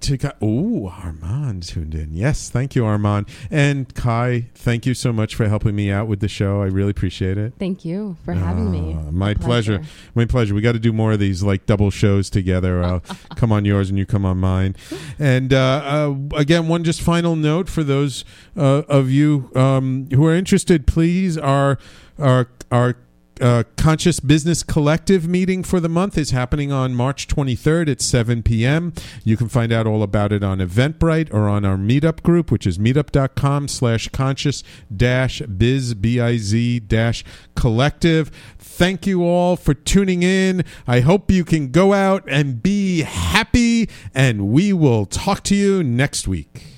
[0.00, 2.10] To Kai- Oh, Armand tuned in.
[2.12, 3.26] Yes, thank you, Armand.
[3.50, 6.62] And Kai, thank you so much for helping me out with the show.
[6.62, 7.54] I really appreciate it.
[7.58, 8.94] Thank you for having me.
[8.94, 9.82] Uh, my A pleasure.
[10.14, 10.54] My pleasure.
[10.54, 12.82] We got to do more of these like double shows together.
[12.82, 13.00] I'll
[13.36, 14.76] come on yours and you come on mine.
[15.18, 18.24] And uh, uh, again, one just final note for those
[18.56, 21.76] uh, of you um, who are interested, please, our
[22.20, 22.96] our our
[23.40, 28.42] uh, Conscious Business Collective meeting for the month is happening on March 23rd at 7
[28.42, 28.92] p.m.
[29.24, 32.66] You can find out all about it on Eventbrite or on our meetup group, which
[32.66, 34.64] is meetup.com slash conscious
[34.94, 37.24] dash biz, B-I-Z dash
[37.54, 38.30] collective.
[38.58, 40.64] Thank you all for tuning in.
[40.86, 45.82] I hope you can go out and be happy, and we will talk to you
[45.82, 46.77] next week.